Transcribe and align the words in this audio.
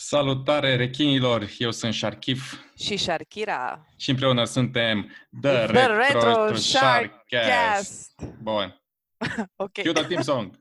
Salutare 0.00 0.76
rechinilor, 0.76 1.48
eu 1.58 1.70
sunt 1.70 1.94
Sharkif 1.94 2.54
și 2.76 2.96
Sharkira 2.96 3.86
și 3.96 4.10
împreună 4.10 4.44
suntem 4.44 5.02
The, 5.40 5.50
The 5.50 5.66
Retro, 5.66 5.96
Retro 5.96 6.54
Sharkcast. 6.54 6.62
Sharkcast. 6.68 8.22
Bun, 8.42 8.82
Ok. 9.56 9.72
cue 9.72 9.92
the 9.92 10.02
theme 10.04 10.22
song. 10.22 10.58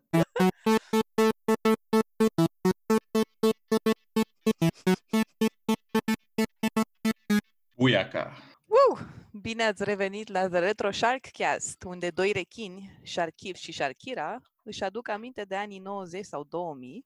Uiaca. 7.75 8.37
Woo! 8.65 8.99
Bine 9.41 9.63
ați 9.63 9.83
revenit 9.83 10.27
la 10.27 10.47
The 10.47 10.59
Retro 10.59 10.91
Sharkcast, 10.91 11.83
unde 11.83 12.09
doi 12.09 12.31
rechini, 12.31 12.99
Sharkif 13.03 13.55
și 13.55 13.71
Sharkira, 13.71 14.41
își 14.63 14.83
aduc 14.83 15.09
aminte 15.09 15.43
de 15.43 15.55
anii 15.55 15.79
90 15.79 16.25
sau 16.25 16.43
2000 16.43 17.05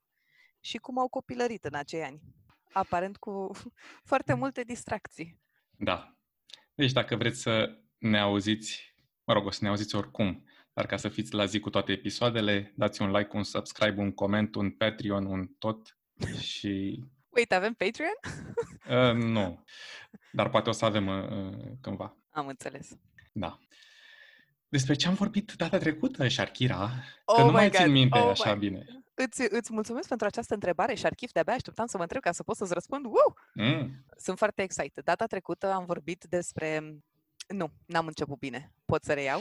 și 0.61 0.77
cum 0.77 0.99
au 0.99 1.07
copilărit 1.07 1.63
în 1.65 1.73
acei 1.73 2.03
ani. 2.03 2.21
Aparent 2.73 3.17
cu 3.17 3.51
foarte 4.11 4.33
multe 4.33 4.63
distracții. 4.63 5.39
Da. 5.77 6.15
Deci 6.75 6.91
dacă 6.91 7.15
vreți 7.15 7.41
să 7.41 7.77
ne 7.97 8.19
auziți, 8.19 8.95
mă 9.23 9.33
rog, 9.33 9.45
o 9.45 9.51
să 9.51 9.59
ne 9.61 9.69
auziți 9.69 9.95
oricum, 9.95 10.45
dar 10.73 10.85
ca 10.85 10.97
să 10.97 11.09
fiți 11.09 11.33
la 11.33 11.45
zi 11.45 11.59
cu 11.59 11.69
toate 11.69 11.91
episoadele, 11.91 12.73
dați 12.75 13.01
un 13.01 13.11
like, 13.11 13.35
un 13.37 13.43
subscribe, 13.43 14.01
un 14.01 14.11
coment, 14.11 14.55
un 14.55 14.71
Patreon, 14.71 15.25
un 15.25 15.47
tot 15.59 15.97
și 16.51 17.03
Wait, 17.29 17.51
avem 17.51 17.73
Patreon? 17.73 18.13
Uh, 18.89 19.13
nu. 19.13 19.63
Dar 20.31 20.49
poate 20.49 20.69
o 20.69 20.71
să 20.71 20.85
avem 20.85 21.07
uh, 21.07 21.71
cândva. 21.81 22.17
Am 22.29 22.47
înțeles. 22.47 22.89
Da. 23.31 23.59
Despre 24.67 24.93
ce 24.93 25.07
am 25.07 25.13
vorbit 25.13 25.51
data 25.57 25.77
trecută, 25.77 26.27
Sharkira? 26.27 26.89
Că 27.25 27.33
Oh 27.33 27.37
nu 27.39 27.45
my 27.45 27.51
mai 27.51 27.69
țin 27.69 27.83
God, 27.85 27.93
minte 27.93 28.17
oh 28.17 28.29
așa 28.29 28.53
my- 28.53 28.59
bine. 28.59 29.00
Îți, 29.25 29.41
îți 29.49 29.73
mulțumesc 29.73 30.07
pentru 30.07 30.27
această 30.27 30.53
întrebare, 30.53 30.95
Sharkif, 30.95 31.31
de-abia 31.31 31.53
așteptam 31.53 31.85
să 31.85 31.97
mă 31.97 32.03
întreb 32.03 32.21
ca 32.21 32.31
să 32.31 32.43
pot 32.43 32.55
să-ți 32.55 32.73
răspund. 32.73 33.05
Woo! 33.05 33.33
Mm. 33.53 34.05
Sunt 34.17 34.37
foarte 34.37 34.61
excited. 34.61 35.03
Data 35.03 35.25
trecută 35.25 35.71
am 35.71 35.85
vorbit 35.85 36.25
despre... 36.29 36.97
Nu, 37.47 37.71
n-am 37.85 38.07
început 38.07 38.39
bine. 38.39 38.73
Pot 38.85 39.03
să 39.03 39.13
reiau. 39.13 39.39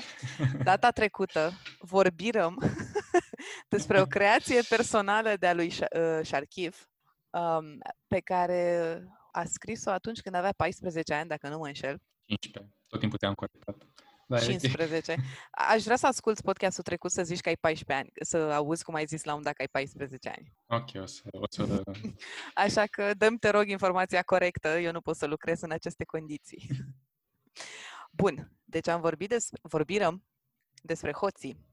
Data 0.62 0.90
trecută 1.00 1.52
vorbirăm 1.78 2.58
despre 3.74 4.00
o 4.00 4.06
creație 4.06 4.60
personală 4.68 5.36
de-a 5.38 5.54
lui 5.54 5.70
Sha- 5.72 5.96
uh, 5.96 6.20
Sharkiv, 6.22 6.88
um, 7.30 7.78
pe 8.06 8.20
care 8.20 8.94
a 9.32 9.44
scris-o 9.44 9.90
atunci 9.90 10.20
când 10.20 10.34
avea 10.34 10.52
14 10.56 11.14
ani, 11.14 11.28
dacă 11.28 11.48
nu 11.48 11.58
mă 11.58 11.66
înșel. 11.66 11.98
15. 12.24 12.74
Tot 12.86 13.00
timpul 13.00 13.18
te-am 13.18 13.34
corectat. 13.34 13.76
Da, 14.30 14.36
e 14.36 14.40
ok. 14.40 14.46
15. 14.46 15.16
Aș 15.50 15.82
vrea 15.82 15.96
să 15.96 16.06
asculți 16.06 16.42
podcastul 16.42 16.82
trecut 16.82 17.10
să 17.10 17.22
zici 17.22 17.40
că 17.40 17.48
ai 17.48 17.56
14 17.56 18.06
ani, 18.06 18.12
să 18.20 18.36
auzi 18.36 18.84
cum 18.84 18.94
ai 18.94 19.06
zis 19.06 19.24
la 19.24 19.34
un 19.34 19.42
dat 19.42 19.52
că 19.52 19.62
ai 19.62 19.68
14 19.68 20.28
ani. 20.28 20.52
Ok, 20.66 21.02
o 21.02 21.06
să... 21.06 21.22
O 21.30 21.44
să 21.48 21.82
Așa 22.64 22.86
că 22.86 23.14
dăm 23.14 23.36
te 23.36 23.48
rog 23.48 23.68
informația 23.68 24.22
corectă, 24.22 24.68
eu 24.68 24.92
nu 24.92 25.00
pot 25.00 25.16
să 25.16 25.26
lucrez 25.26 25.60
în 25.60 25.70
aceste 25.70 26.04
condiții. 26.04 26.68
Bun, 28.20 28.52
deci 28.64 28.88
am 28.88 29.00
vorbit 29.00 29.28
des, 29.28 29.48
vorbirăm 29.62 30.26
despre 30.82 31.12
hoții. 31.12 31.68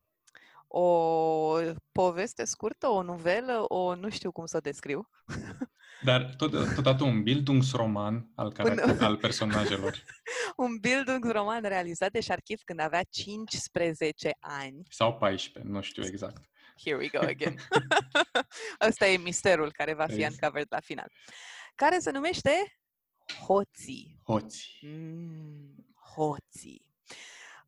O 0.67 1.59
poveste 1.91 2.45
scurtă, 2.45 2.87
o 2.87 3.01
novelă, 3.01 3.65
o 3.67 3.95
nu 3.95 4.09
știu 4.09 4.31
cum 4.31 4.45
să 4.45 4.57
o 4.57 4.59
descriu. 4.59 5.09
Dar 6.03 6.35
tot, 6.35 6.51
totodată 6.51 7.03
un 7.03 7.23
bildungsroman 7.23 8.31
al, 8.35 8.51
caract- 8.51 9.01
al 9.01 9.17
personajelor. 9.17 10.03
Un 10.55 10.77
Bildungsroman 10.79 11.61
realizat 11.61 12.11
de 12.11 12.19
Sharkiv 12.19 12.61
când 12.65 12.79
avea 12.79 13.03
15 13.03 14.31
ani. 14.39 14.81
Sau 14.89 15.17
14, 15.17 15.71
nu 15.71 15.81
știu 15.81 16.03
exact. 16.05 16.49
Here 16.83 16.95
we 16.97 17.07
go 17.07 17.17
again. 17.19 17.55
Ăsta 18.87 19.07
e 19.07 19.17
misterul 19.17 19.71
care 19.71 19.93
va 19.93 20.05
fi 20.05 20.13
Exact. 20.13 20.31
uncovered 20.31 20.67
la 20.69 20.79
final. 20.79 21.11
Care 21.75 21.99
se 21.99 22.11
numește 22.11 22.51
Hoții. 23.45 24.19
Hoți. 24.23 24.79
Mm, 24.81 25.85
hoții. 26.15 26.86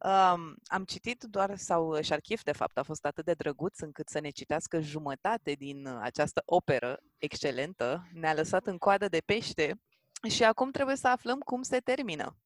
Um, 0.06 0.56
am 0.66 0.84
citit 0.86 1.24
doar, 1.24 1.58
sau 1.58 2.02
Sharkif, 2.02 2.44
de 2.44 2.52
fapt, 2.52 2.78
a 2.78 2.84
fost 2.84 3.06
atât 3.06 3.26
de 3.26 3.34
drăguț 3.34 3.80
încât 3.80 4.08
să 4.08 4.20
ne 4.20 4.30
citească 4.30 4.80
jumătate 4.82 5.52
din 5.52 5.86
uh, 5.86 5.98
această 6.02 6.42
operă 6.46 7.00
excelentă. 7.18 8.08
Ne-a 8.14 8.34
lăsat 8.34 8.66
în 8.66 8.78
coadă 8.78 9.08
de 9.08 9.22
pește 9.26 9.82
și 10.30 10.44
acum 10.44 10.72
trebuie 10.72 10.96
să 10.96 11.08
aflăm 11.08 11.40
cum 11.40 11.62
se 11.62 11.80
termină. 11.80 12.38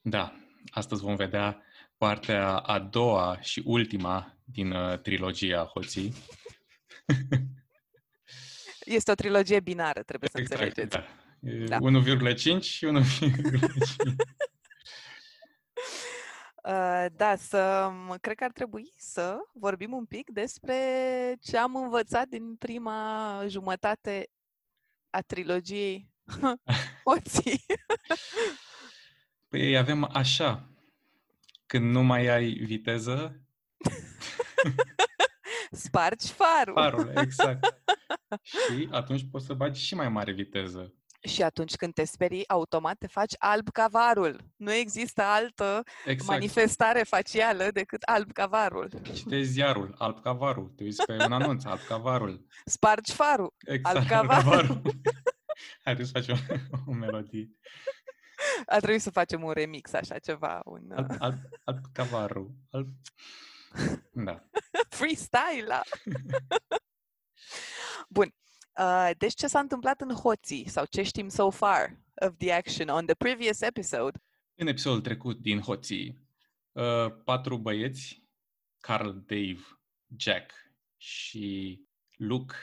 Da, 0.00 0.32
astăzi 0.70 1.02
vom 1.02 1.16
vedea 1.16 1.62
partea 1.96 2.56
a 2.56 2.78
doua 2.78 3.38
și 3.40 3.62
ultima 3.64 4.36
din 4.44 4.70
uh, 4.72 4.98
trilogia 4.98 5.64
Hoții. 5.64 6.14
Este 8.84 9.10
o 9.10 9.14
trilogie 9.14 9.60
binară, 9.60 10.02
trebuie 10.02 10.30
să 10.32 10.38
Exact, 10.40 10.62
înțelegeți. 10.62 10.96
da. 10.96 11.04
E 11.50 11.64
Da. 11.64 11.78
1,5 12.58 12.60
și 12.60 12.86
1,5. 12.86 13.30
Uh, 16.64 17.06
da, 17.12 17.36
să, 17.36 17.90
cred 18.20 18.36
că 18.36 18.44
ar 18.44 18.52
trebui 18.52 18.92
să 18.96 19.38
vorbim 19.52 19.92
un 19.92 20.04
pic 20.04 20.30
despre 20.30 20.76
ce 21.42 21.56
am 21.58 21.76
învățat 21.76 22.28
din 22.28 22.56
prima 22.56 23.42
jumătate 23.48 24.30
a 25.10 25.20
trilogiei 25.20 26.08
Hoții. 27.04 27.64
Păi 29.48 29.76
avem 29.76 30.08
așa, 30.12 30.68
când 31.66 31.90
nu 31.90 32.02
mai 32.02 32.26
ai 32.26 32.52
viteză, 32.52 33.40
Spargi 35.70 36.32
farul. 36.32 36.74
farul, 36.74 37.12
exact. 37.14 37.82
și 38.42 38.88
atunci 38.90 39.26
poți 39.30 39.46
să 39.46 39.54
bagi 39.54 39.80
și 39.80 39.94
mai 39.94 40.08
mare 40.08 40.32
viteză. 40.32 40.94
Și 41.22 41.42
atunci 41.42 41.76
când 41.76 41.94
te 41.94 42.04
sperii, 42.04 42.48
automat 42.48 42.98
te 42.98 43.06
faci 43.06 43.34
alb 43.38 43.68
ca 43.70 43.86
varul. 43.88 44.40
Nu 44.56 44.72
există 44.72 45.22
altă 45.22 45.82
Exact. 46.04 46.30
manifestare 46.30 47.02
facială 47.02 47.70
decât 47.70 48.02
alb 48.02 48.32
ca 48.32 48.46
varul. 48.46 48.88
Citezi 49.14 49.50
ziarul, 49.50 49.94
alb 49.98 50.22
ca 50.22 50.32
varul. 50.32 50.72
Te 50.76 50.82
uiți 50.82 51.04
pe 51.04 51.12
un 51.12 51.32
anunț, 51.32 51.64
alb 51.64 51.80
ca 51.88 51.96
varul. 51.96 52.46
Spargi 52.66 53.12
farul. 53.12 53.54
Exact, 53.66 53.96
Alb 53.96 54.06
ca 54.08 54.22
varul. 54.22 54.82
Haideți 55.84 56.10
să 56.10 56.20
facem 56.20 56.36
o, 56.70 56.90
o 56.90 56.92
melodie. 56.92 57.50
A 58.66 58.78
trebuit 58.78 59.02
să 59.02 59.10
facem 59.10 59.42
un 59.42 59.52
remix, 59.52 59.92
așa 59.92 60.18
ceva, 60.18 60.60
un 60.64 60.90
Alb, 60.94 61.10
uh, 61.10 61.16
alb, 61.18 61.38
alb 61.64 61.84
ca 61.92 62.02
varul. 62.02 62.50
Alb... 62.70 62.88
Da. 64.12 64.44
freestyle. 64.88 65.64
la- 65.66 65.82
Bun. 68.08 68.34
Uh, 68.78 69.10
deci 69.18 69.34
ce 69.34 69.46
s-a 69.46 69.58
întâmplat 69.58 70.00
în 70.00 70.10
Hoții 70.14 70.68
sau 70.68 70.84
ce 70.84 71.02
știm 71.02 71.28
so 71.28 71.50
far 71.50 71.98
of 72.14 72.34
the 72.38 72.52
action 72.52 72.88
on 72.88 73.06
the 73.06 73.14
previous 73.14 73.60
episode? 73.60 74.18
În 74.54 74.66
episodul 74.66 75.00
trecut 75.00 75.38
din 75.40 75.60
Hoții, 75.60 76.28
uh, 76.72 77.06
patru 77.24 77.56
băieți, 77.58 78.28
Carl, 78.80 79.08
Dave, 79.08 79.60
Jack 80.16 80.52
și 80.96 81.80
Luke, 82.16 82.54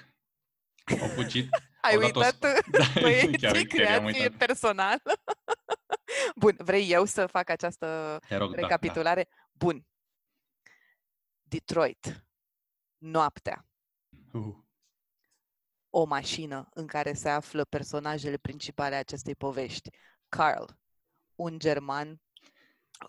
au 1.01 1.07
fugit. 1.07 1.50
Ai 1.81 1.94
au 1.94 2.00
dat 2.00 2.16
o 2.16 2.19
uitat 2.19 2.35
sc- 2.35 2.69
Da, 2.78 3.01
băieții, 3.01 3.38
chiar- 3.41 3.51
chiar 3.51 3.56
i-am 3.56 3.66
creație 3.68 4.22
uitat. 4.24 4.38
personală? 4.47 5.01
Bun, 6.35 6.56
vrei 6.57 6.89
eu 6.91 7.06
să 7.06 7.25
fac 7.25 7.50
această 7.50 8.19
Te 8.28 8.35
rog, 8.35 8.50
da, 8.50 8.56
da. 8.56 8.62
recapitulare? 8.62 9.28
Bun. 9.51 9.85
Detroit. 11.44 12.25
Noaptea. 12.97 13.66
Uh, 14.34 14.56
O 15.90 16.03
mașină 16.03 16.68
în 16.74 16.88
care 16.88 17.14
se 17.14 17.30
află 17.30 17.66
personajele 17.66 18.38
principale 18.38 18.96
acestei 18.96 19.36
povești. 19.36 19.90
Carl, 20.30 20.64
un 21.36 21.59
german 21.59 22.22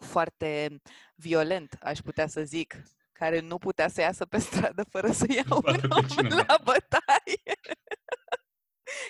foarte 0.01 0.81
violent, 1.15 1.77
aș 1.81 1.99
putea 1.99 2.27
să 2.27 2.43
zic, 2.43 2.83
care 3.13 3.41
nu 3.41 3.59
putea 3.59 3.89
să 3.89 4.01
iasă 4.01 4.27
pe 4.27 4.39
stradă 4.39 4.85
fără 4.91 5.13
să 5.13 5.27
ia 5.29 5.45
un 5.51 5.59
bată 5.63 5.89
pe 5.89 5.95
om 5.95 6.07
cineva. 6.07 6.45
la 6.49 6.59
bătaie. 6.65 7.59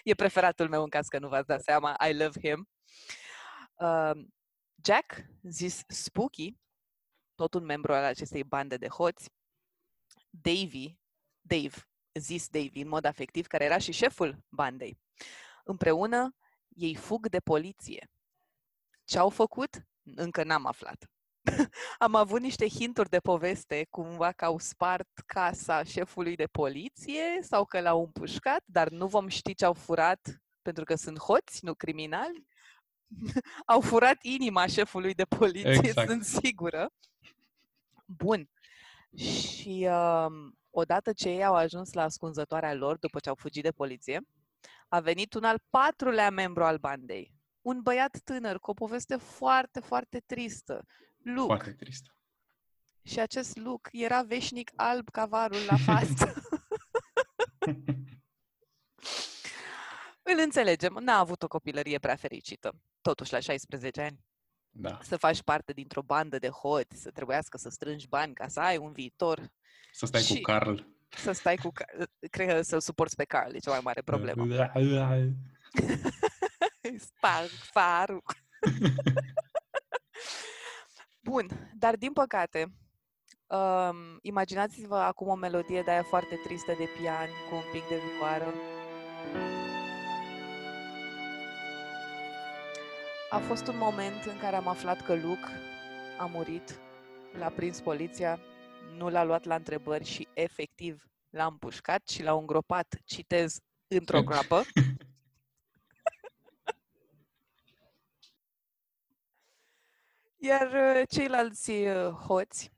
e 0.05 0.15
preferatul 0.15 0.69
meu 0.69 0.83
în 0.83 0.89
caz 0.89 1.07
că 1.07 1.19
nu 1.19 1.29
v-ați 1.29 1.47
dat 1.47 1.63
seama. 1.63 1.97
I 2.09 2.17
love 2.17 2.41
him. 2.41 2.69
Uh, 3.75 4.27
Jack, 4.85 5.25
zis 5.43 5.83
Spooky, 5.87 6.57
tot 7.35 7.55
un 7.55 7.65
membru 7.65 7.93
al 7.93 8.05
acestei 8.05 8.45
bande 8.45 8.77
de 8.77 8.89
hoți, 8.89 9.31
Davy, 10.31 10.97
Dave, 11.41 11.89
zis 12.19 12.49
Davy 12.49 12.81
în 12.81 12.89
mod 12.89 13.05
afectiv, 13.05 13.47
care 13.47 13.65
era 13.65 13.79
și 13.79 13.93
șeful 13.93 14.39
bandei. 14.49 14.99
Împreună, 15.65 16.37
ei 16.69 16.95
fug 16.95 17.29
de 17.29 17.41
poliție. 17.41 18.11
Ce 19.05 19.19
au 19.19 19.29
făcut? 19.29 19.87
Încă 20.03 20.45
n-am 20.45 20.67
aflat. 20.67 21.11
Am 21.99 22.15
avut 22.15 22.41
niște 22.41 22.69
hinturi 22.69 23.09
de 23.09 23.19
poveste, 23.19 23.87
cumva 23.91 24.33
că 24.33 24.45
au 24.45 24.59
spart 24.59 25.09
casa 25.27 25.83
șefului 25.83 26.37
de 26.37 26.47
poliție 26.47 27.39
sau 27.41 27.65
că 27.65 27.81
l-au 27.81 28.03
împușcat, 28.03 28.63
dar 28.65 28.89
nu 28.89 29.07
vom 29.07 29.29
ști 29.29 29.55
ce 29.55 29.65
au 29.65 29.73
furat 29.73 30.41
pentru 30.63 30.85
că 30.85 30.95
sunt 30.95 31.19
hoți, 31.19 31.65
nu 31.65 31.75
criminali. 31.75 32.47
au 33.67 33.81
furat 33.81 34.17
inima 34.23 34.67
șefului 34.67 35.15
de 35.15 35.25
poliție, 35.25 35.71
Exact. 35.71 36.09
sunt 36.09 36.25
sigură. 36.25 36.93
Bun. 38.05 38.51
Și 39.17 39.89
um, 39.91 40.59
odată 40.79 41.13
ce 41.13 41.29
ei 41.29 41.45
au 41.45 41.55
ajuns 41.55 41.93
la 41.93 42.03
ascunzătoarea 42.03 42.75
lor, 42.75 42.99
după 42.99 43.19
ce 43.19 43.29
au 43.29 43.35
fugit 43.35 43.63
de 43.63 43.71
poliție, 43.71 44.21
a 44.89 45.01
venit 45.01 45.35
un 45.35 45.45
al 45.45 45.61
patrulea 45.71 46.31
membru 46.31 46.65
al 46.65 46.79
bandei. 46.79 47.35
Un 47.61 47.81
băiat 47.83 48.19
tânăr 48.25 48.59
cu 48.59 48.71
o 48.71 48.75
poveste 48.75 49.17
foarte, 49.17 49.81
foarte 49.81 50.23
tristă. 50.27 50.85
Luke. 51.17 51.47
Foarte 51.47 51.73
tristă. 51.73 52.13
Și 53.03 53.21
acest 53.21 53.57
look 53.57 53.89
era 53.93 54.23
veșnic 54.23 54.71
alb 54.75 55.09
ca 55.11 55.27
varul 55.27 55.65
la 55.69 55.77
față. 55.77 56.33
Îl 60.23 60.39
înțelegem, 60.39 60.93
n-a 61.01 61.19
avut 61.19 61.43
o 61.43 61.49
copilărie 61.49 61.99
prea 61.99 62.17
fericită. 62.17 62.73
Totuși, 63.01 63.33
la 63.33 63.41
16 63.41 64.01
ani, 64.01 64.25
Da. 64.81 64.99
să 65.03 65.17
faci 65.17 65.43
parte 65.43 65.73
dintr-o 65.73 66.03
bandă 66.03 66.39
de 66.39 66.49
hoți, 66.49 67.01
să 67.03 67.11
trebuiască 67.11 67.57
să 67.59 67.69
strângi 67.69 68.09
bani 68.09 68.35
ca 68.35 68.49
să 68.49 68.61
ai 68.61 68.77
un 68.77 68.93
viitor, 68.93 69.51
Să 69.93 70.07
stai 70.07 70.21
Și- 70.21 70.35
cu 70.35 70.41
Carl. 70.41 70.75
să 71.09 71.33
stai 71.33 71.57
cu... 71.57 71.71
Ca- 71.71 71.85
Cred 72.31 72.49
că 72.49 72.63
să-l 72.63 72.81
suporți 72.81 73.17
pe 73.17 73.25
Carl, 73.25 73.55
e 73.55 73.59
cea 73.59 73.71
mai 73.71 73.81
mare 73.83 74.03
problemă. 74.03 74.45
Spar, 76.99 77.45
farul. 77.73 78.23
Bun, 81.21 81.47
dar 81.75 81.97
din 81.97 82.13
păcate, 82.13 82.73
um, 83.47 84.19
imaginați-vă 84.23 84.97
acum 84.97 85.29
o 85.29 85.35
melodie 85.35 85.83
de 85.83 85.91
aia 85.91 86.03
foarte 86.03 86.41
tristă 86.45 86.73
de 86.79 86.89
pian 87.01 87.29
cu 87.49 87.55
un 87.55 87.63
pic 87.73 87.89
de 87.89 88.01
vioară. 88.17 88.53
A 93.31 93.39
fost 93.39 93.67
un 93.67 93.77
moment 93.77 94.25
în 94.25 94.39
care 94.39 94.57
am 94.57 94.69
aflat 94.69 95.05
că 95.05 95.15
Luke 95.15 95.49
a 96.19 96.25
murit, 96.25 96.81
l-a 97.39 97.49
prins 97.49 97.81
poliția, 97.81 98.41
nu 98.97 99.09
l-a 99.09 99.25
luat 99.25 99.45
la 99.45 99.55
întrebări 99.55 100.05
și 100.05 100.29
efectiv 100.35 101.05
l-a 101.31 101.47
împușcat 101.47 102.09
și 102.09 102.23
l-a 102.23 102.33
îngropat, 102.33 102.97
citez, 103.05 103.59
într-o 103.89 104.23
groapă. 104.23 104.63
Iar 110.37 110.73
uh, 110.73 111.03
ceilalți 111.09 111.71
uh, 111.71 112.09
hoți 112.09 112.73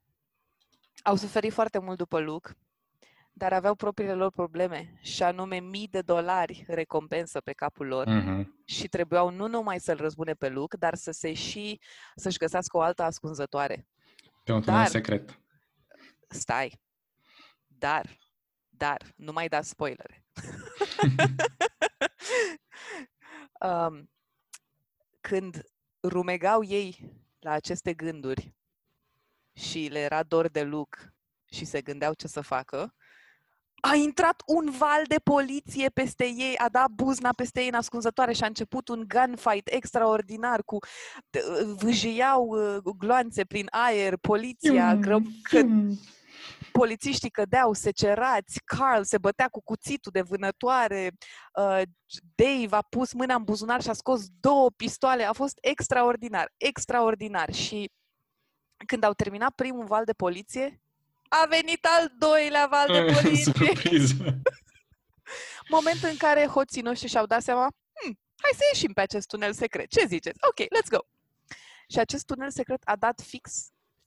au 1.03 1.17
suferit 1.17 1.53
foarte 1.53 1.79
mult 1.79 1.97
după 1.97 2.21
Luke, 2.21 2.51
dar 3.41 3.53
aveau 3.53 3.75
propriile 3.75 4.15
lor 4.15 4.31
probleme, 4.31 4.99
și 5.03 5.23
anume 5.23 5.59
mii 5.61 5.89
de 5.89 6.01
dolari 6.01 6.65
recompensă 6.69 7.41
pe 7.41 7.53
capul 7.53 7.87
lor 7.87 8.07
Mhm. 8.07 8.63
și 8.65 8.89
trebuiau 8.89 9.31
nu 9.31 9.47
numai 9.49 9.81
să-l 9.81 9.97
răzbune 9.97 10.33
pe 10.35 10.49
Luke, 10.49 10.77
dar 10.77 10.95
să 10.95 11.11
se 11.11 11.33
și 11.33 11.81
să-și 12.17 12.39
găsească 12.39 12.77
o 12.77 12.81
altă 12.81 13.03
ascunzătoare. 13.03 13.87
Pe 14.45 14.53
un 14.53 14.61
tunel 14.63 14.79
Dar- 14.79 14.89
secret. 14.89 15.41
Stai. 16.29 16.81
Dar, 17.67 18.19
dar, 18.69 19.03
nu 19.17 19.33
mai 19.33 19.49
da 19.49 19.63
spoilere. 19.63 20.25
um, 23.61 24.11
când 25.21 25.63
rumegau 26.03 26.63
ei 26.65 27.13
la 27.39 27.51
aceste 27.51 27.95
gânduri 27.95 28.55
și 29.53 29.89
le 29.91 29.99
era 29.99 30.23
dor 30.23 30.49
de 30.49 30.63
Luke 30.63 31.15
și 31.45 31.65
se 31.65 31.81
gândeau 31.83 32.15
ce 32.15 32.27
să 32.29 32.41
facă, 32.41 32.95
a 33.81 33.95
intrat 33.95 34.43
un 34.47 34.71
val 34.79 35.03
de 35.09 35.17
poliție 35.25 35.89
peste 35.89 36.25
ei, 36.25 36.57
a 36.57 36.69
dat 36.69 36.91
buzna 36.91 37.33
peste 37.37 37.61
ei 37.61 37.69
în 37.69 37.75
ascunzătoare 37.75 38.33
și 38.33 38.43
a 38.43 38.47
început 38.47 38.89
un 38.89 39.05
gunfight 39.09 39.69
extraordinar 39.73 40.63
cu 40.63 40.79
d- 41.21 41.65
vâjeiau 41.77 42.47
uh, 42.47 42.77
gloanțe 42.99 43.45
prin 43.45 43.67
aer, 43.71 44.17
poliția, 44.17 44.95
gră, 44.97 45.19
că, 45.43 45.63
polițiștii 46.73 47.31
cădeau 47.31 47.73
secerați, 47.73 48.61
Carl 48.65 49.03
se 49.03 49.19
bătea 49.19 49.49
cu 49.49 49.61
cuțitul 49.63 50.13
de 50.13 50.21
vânătoare, 50.21 51.11
uh, 51.55 51.83
Dave 52.35 52.77
a 52.77 52.83
pus 52.89 53.13
mâna 53.13 53.35
în 53.35 53.43
buzunar 53.43 53.83
și 53.83 53.89
a 53.89 53.93
scos 53.93 54.27
două 54.41 54.71
pistoale. 54.71 55.25
A 55.25 55.33
fost 55.33 55.59
extraordinar, 55.61 56.53
extraordinar. 56.57 57.53
Și 57.53 57.91
când 58.87 59.05
au 59.05 59.13
terminat 59.13 59.53
primul 59.55 59.85
val 59.85 60.05
de 60.05 60.13
poliție, 60.13 60.81
a 61.31 61.47
venit 61.49 61.85
al 61.99 62.13
doilea 62.19 62.67
val 62.71 62.87
de 63.07 63.13
poliție. 63.23 63.53
Surpriză. 63.53 64.41
Moment 65.69 66.03
în 66.03 66.17
care 66.17 66.47
hoții 66.47 66.83
noștri 66.83 67.09
și-au 67.09 67.27
dat 67.27 67.43
seama, 67.43 67.67
hm, 68.03 68.19
hai 68.43 68.51
să 68.55 68.63
ieșim 68.73 68.93
pe 68.93 69.01
acest 69.01 69.29
tunel 69.29 69.53
secret. 69.53 69.89
Ce 69.91 70.07
ziceți? 70.07 70.39
Ok, 70.49 70.61
let's 70.67 70.89
go. 70.91 70.99
Și 71.89 71.99
acest 71.99 72.27
tunel 72.27 72.51
secret 72.51 72.81
a 72.85 72.97
dat 72.97 73.21
fix, 73.21 73.53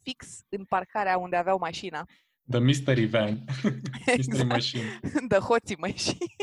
fix 0.01 0.27
în 0.49 0.65
parcarea 0.65 1.17
unde 1.17 1.35
aveau 1.35 1.57
mașina. 1.57 2.05
The 2.49 2.59
Mystery 2.59 3.05
Van. 3.05 3.29
Mystery 3.63 4.01
Exact. 4.05 4.49
Machine. 4.49 4.99
de 5.27 5.37
hoții 5.37 5.75
mașini. 5.79 6.17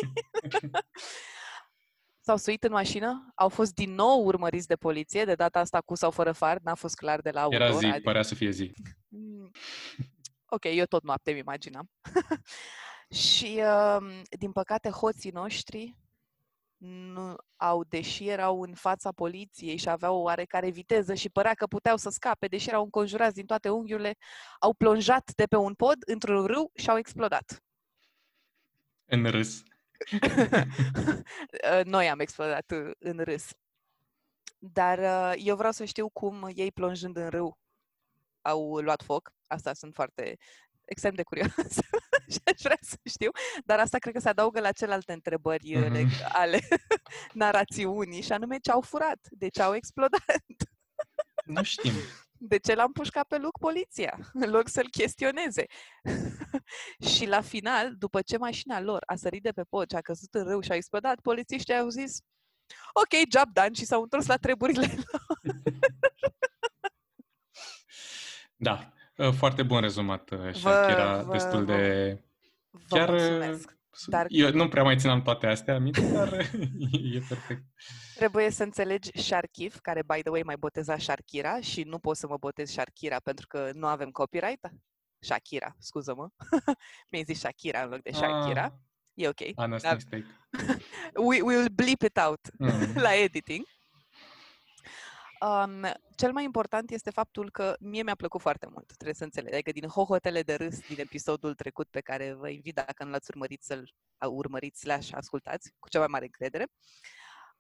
S-au 2.22 2.36
suit 2.36 2.64
în 2.64 2.72
mașină, 2.72 3.32
au 3.34 3.48
fost 3.48 3.74
din 3.74 3.94
nou 3.94 4.24
urmăriți 4.24 4.66
de 4.66 4.76
poliție, 4.76 5.24
de 5.24 5.34
data 5.34 5.58
asta 5.58 5.80
cu 5.80 5.94
sau 5.94 6.10
fără 6.10 6.32
far, 6.32 6.58
n-a 6.62 6.74
fost 6.74 6.94
clar 6.94 7.20
de 7.20 7.30
la 7.30 7.40
autor. 7.42 7.60
Era 7.60 7.70
zi, 7.78 7.84
adică- 7.84 8.00
părea 8.02 8.22
să 8.22 8.34
fie 8.34 8.50
zi. 8.50 8.72
Mm, 10.50 10.56
Ok, 10.56 10.64
eu 10.64 10.84
tot 10.84 11.02
noapte 11.02 11.30
îmi 11.30 11.38
imaginam. 11.38 11.90
și, 13.10 13.62
um, 13.98 14.22
din 14.38 14.52
păcate, 14.52 14.90
hoții 14.90 15.30
noștri 15.30 15.96
nu 16.76 17.36
au, 17.56 17.84
deși 17.84 18.28
erau 18.28 18.62
în 18.62 18.74
fața 18.74 19.12
poliției 19.12 19.76
și 19.76 19.88
aveau 19.88 20.16
o 20.16 20.22
oarecare 20.22 20.70
viteză 20.70 21.14
și 21.14 21.30
părea 21.30 21.54
că 21.54 21.66
puteau 21.66 21.96
să 21.96 22.10
scape, 22.10 22.46
deși 22.46 22.68
erau 22.68 22.82
înconjurați 22.82 23.34
din 23.34 23.46
toate 23.46 23.68
unghiurile, 23.68 24.16
au 24.58 24.74
plonjat 24.74 25.32
de 25.34 25.46
pe 25.46 25.56
un 25.56 25.74
pod 25.74 25.96
într-un 26.06 26.46
râu 26.46 26.70
și 26.74 26.90
au 26.90 26.98
explodat. 26.98 27.62
În 29.04 29.30
râs. 29.30 29.62
Uh, 31.70 31.84
Noi 31.84 32.08
am 32.08 32.20
explodat 32.20 32.70
uh, 32.70 32.90
în 32.98 33.18
râs. 33.18 33.50
Dar 34.58 34.98
uh, 34.98 35.42
eu 35.44 35.56
vreau 35.56 35.72
să 35.72 35.84
știu 35.84 36.08
cum 36.08 36.50
ei 36.54 36.72
plonjând 36.72 37.16
în 37.16 37.28
râu 37.28 37.58
au 38.42 38.76
luat 38.76 39.02
foc. 39.02 39.32
Asta 39.50 39.72
sunt 39.74 39.94
foarte 39.94 40.36
extrem 40.84 41.14
de 41.14 41.22
curioasă 41.22 41.80
și 42.32 42.38
aș 42.44 42.60
vrea 42.62 42.78
să 42.80 42.96
știu. 43.04 43.30
Dar 43.64 43.78
asta 43.78 43.98
cred 43.98 44.14
că 44.14 44.20
se 44.20 44.28
adaugă 44.28 44.60
la 44.60 44.72
celelalte 44.72 45.12
întrebări 45.12 45.76
uh, 45.76 45.82
Mhm. 45.84 45.94
leg- 45.94 46.26
ale 46.32 46.60
narațiunii 47.42 48.22
și 48.22 48.32
anume 48.32 48.58
ce 48.58 48.70
au 48.70 48.80
furat, 48.80 49.18
de 49.30 49.48
ce 49.48 49.62
au 49.62 49.74
explodat, 49.74 50.22
Nu 51.44 51.62
știm. 51.62 51.92
de 52.52 52.58
ce 52.58 52.74
l-a 52.74 52.82
împușcat 52.82 53.26
pe 53.26 53.36
loc 53.38 53.58
poliția, 53.58 54.18
în 54.32 54.50
loc 54.50 54.68
să-l 54.68 54.88
chestioneze. 54.90 55.64
și 57.08 57.26
la 57.26 57.40
final, 57.40 57.94
după 57.96 58.22
ce 58.22 58.36
mașina 58.36 58.80
lor 58.80 59.02
a 59.06 59.16
sărit 59.16 59.42
de 59.42 59.52
pe 59.52 59.62
pod 59.62 59.90
și 59.90 59.96
a 59.96 60.00
căzut 60.00 60.34
în 60.34 60.44
râu 60.44 60.60
și 60.60 60.72
a 60.72 60.74
explodat, 60.74 61.20
polițiștii 61.20 61.74
au 61.76 61.88
zis 61.88 62.18
ok, 62.92 63.30
job 63.38 63.52
done 63.52 63.72
și 63.74 63.84
s-au 63.84 64.02
întors 64.02 64.26
la 64.26 64.36
treburile 64.36 64.94
Da. 68.56 68.92
Uh, 69.26 69.32
Foarte 69.32 69.62
bun 69.62 69.80
rezumat, 69.80 70.30
uh, 70.30 70.54
Shakira. 70.54 71.22
vă- 71.22 71.32
Destul 71.32 71.64
vă- 71.64 71.72
de... 71.76 72.18
Vă 72.70 72.96
Chiar, 72.96 73.08
mulțumesc. 73.10 73.78
Dar- 74.06 74.26
Eu 74.28 74.50
nu 74.52 74.68
prea 74.68 74.82
mai 74.82 74.96
țineam 74.98 75.22
toate 75.22 75.46
astea 75.46 75.74
aminte, 75.74 76.00
dar 76.12 76.32
e 77.14 77.18
perfect. 77.28 77.62
Trebuie 78.14 78.50
să 78.50 78.62
înțelegi 78.62 79.18
Sharkiv, 79.18 79.78
care, 79.78 80.02
by 80.02 80.20
the 80.20 80.30
way, 80.30 80.42
mai 80.44 80.56
boteza 80.58 80.98
Sharkira 80.98 81.60
și 81.60 81.82
nu 81.82 81.98
pot 81.98 82.16
să 82.16 82.26
mă 82.26 82.36
botez 82.36 82.70
Sharkira 82.70 83.16
pentru 83.20 83.46
că 83.46 83.70
nu 83.74 83.86
avem 83.86 84.10
copyright. 84.10 84.70
Shakira, 85.18 85.74
scuză-mă. 85.78 86.28
Mi-ai 87.10 87.24
zis 87.24 87.38
Shakira 87.38 87.82
în 87.82 87.88
loc 87.90 88.02
de 88.02 88.10
Sharkira. 88.12 88.64
Ah, 88.64 88.72
E 89.14 89.28
ok. 89.28 89.40
honest 89.56 89.84
Dar- 89.84 89.94
mistake. 89.94 90.26
We, 91.28 91.40
we 91.40 91.56
will 91.56 91.68
bleep 91.74 92.02
it 92.02 92.18
out 92.26 92.40
Mm. 92.58 92.70
la 92.94 93.14
editing. 93.14 93.64
Um, 95.46 95.86
cel 96.16 96.32
mai 96.32 96.44
important 96.44 96.90
este 96.90 97.10
faptul 97.10 97.50
că 97.50 97.74
mie 97.80 98.02
mi-a 98.02 98.14
plăcut 98.14 98.40
foarte 98.40 98.66
mult, 98.72 98.86
trebuie 98.86 99.14
să 99.14 99.24
înțelegi. 99.24 99.54
Adică 99.54 99.70
din 99.72 99.88
hohotele 99.88 100.42
de 100.42 100.54
râs 100.54 100.78
din 100.88 101.00
episodul 101.00 101.54
trecut 101.54 101.88
pe 101.90 102.00
care 102.00 102.32
vă 102.32 102.48
invit 102.48 102.74
dacă 102.74 103.04
nu 103.04 103.10
l-ați 103.10 103.30
urmărit 103.30 103.62
să-l 103.62 103.90
a- 104.18 104.26
urmăriți 104.26 104.80
slash 104.80 105.08
ascultați 105.12 105.70
cu 105.78 105.88
cea 105.88 105.98
mai 105.98 106.08
mare 106.10 106.24
încredere. 106.24 106.66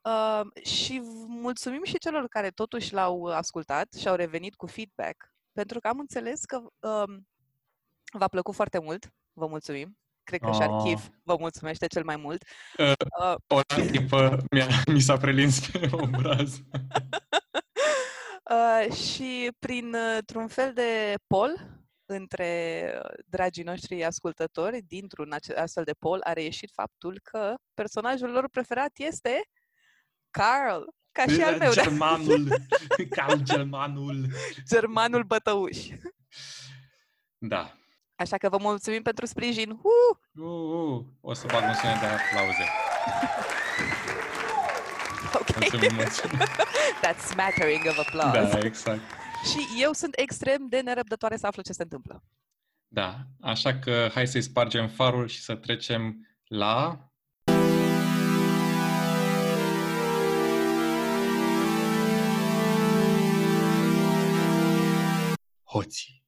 Uh, 0.02 0.64
și 0.64 1.00
v- 1.04 1.26
mulțumim 1.28 1.84
și 1.84 1.98
celor 1.98 2.26
care 2.28 2.50
totuși 2.50 2.92
l-au 2.92 3.24
ascultat 3.24 3.92
și 3.92 4.08
au 4.08 4.14
revenit 4.14 4.54
cu 4.54 4.66
feedback, 4.66 5.32
pentru 5.52 5.80
că 5.80 5.88
am 5.88 5.98
înțeles 5.98 6.44
că 6.44 6.56
um, 6.88 7.26
v-a 8.12 8.28
plăcut 8.28 8.54
foarte 8.54 8.78
mult. 8.80 9.12
Vă 9.32 9.46
mulțumim. 9.46 9.98
Cred 10.22 10.40
că 10.40 10.48
Oh. 10.48 10.54
și 10.54 10.62
Archiv 10.62 11.08
vă 11.22 11.36
mulțumește 11.38 11.86
cel 11.86 12.04
mai 12.04 12.16
mult. 12.16 12.44
Uh, 12.78 12.92
Uh, 13.20 13.34
O 13.46 13.60
lacrimă 13.68 14.36
mi-a, 14.50 14.66
mi 14.86 15.00
s-a 15.00 15.16
prelins 15.16 15.58
pe 15.70 15.88
obraz. 15.92 16.60
Uh, 18.50 18.92
și 18.94 19.50
printr-un 19.58 20.48
fel 20.48 20.72
de 20.72 21.14
pol 21.26 21.78
între 22.06 22.82
uh, 22.94 23.10
dragii 23.26 23.62
noștri 23.62 24.04
ascultători, 24.04 24.82
dintr-un 24.82 25.32
ace- 25.32 25.54
astfel 25.54 25.84
de 25.84 25.92
pol 25.98 26.20
a 26.24 26.32
reieșit 26.32 26.70
faptul 26.72 27.20
că 27.22 27.54
personajul 27.74 28.30
lor 28.30 28.48
preferat 28.48 28.90
este 28.94 29.42
Carl, 30.30 30.82
ca 31.12 31.26
și 31.26 31.42
al 31.42 31.56
meu, 31.58 31.72
da, 31.72 31.82
Germanul. 31.82 32.48
Cal 33.16 33.42
germanul. 33.42 34.26
germanul 34.68 35.22
bătăuș. 35.22 35.86
Da. 37.38 37.74
Așa 38.14 38.36
că 38.36 38.48
vă 38.48 38.58
mulțumim 38.60 39.02
pentru 39.02 39.26
sprijin. 39.26 39.70
Uh! 39.70 40.44
Uh, 40.44 40.96
uh, 40.96 41.04
o 41.20 41.34
să 41.34 41.46
bag 41.46 41.62
un 41.62 41.74
sunet 41.74 42.00
de 42.00 42.06
aplauze. 42.06 42.64
sunt 45.68 45.82
emoționat. 45.82 46.48
That 47.00 47.18
smattering 47.18 47.86
of 47.88 47.98
applause. 47.98 48.58
Da, 48.58 48.58
exact. 48.66 49.00
Și 49.44 49.66
eu 49.82 49.92
sunt 49.92 50.14
extrem 50.18 50.66
de 50.68 50.80
nerăbdătoare 50.80 51.36
să 51.36 51.46
aflu 51.46 51.62
ce 51.62 51.72
se 51.72 51.82
întâmplă. 51.82 52.22
Da, 52.88 53.16
așa 53.40 53.78
că 53.78 54.08
hai 54.14 54.26
să-i 54.26 54.42
spargem 54.42 54.88
farul 54.88 55.28
și 55.28 55.40
să 55.40 55.54
trecem 55.54 56.26
la... 56.44 57.04
Hoții. 65.64 66.24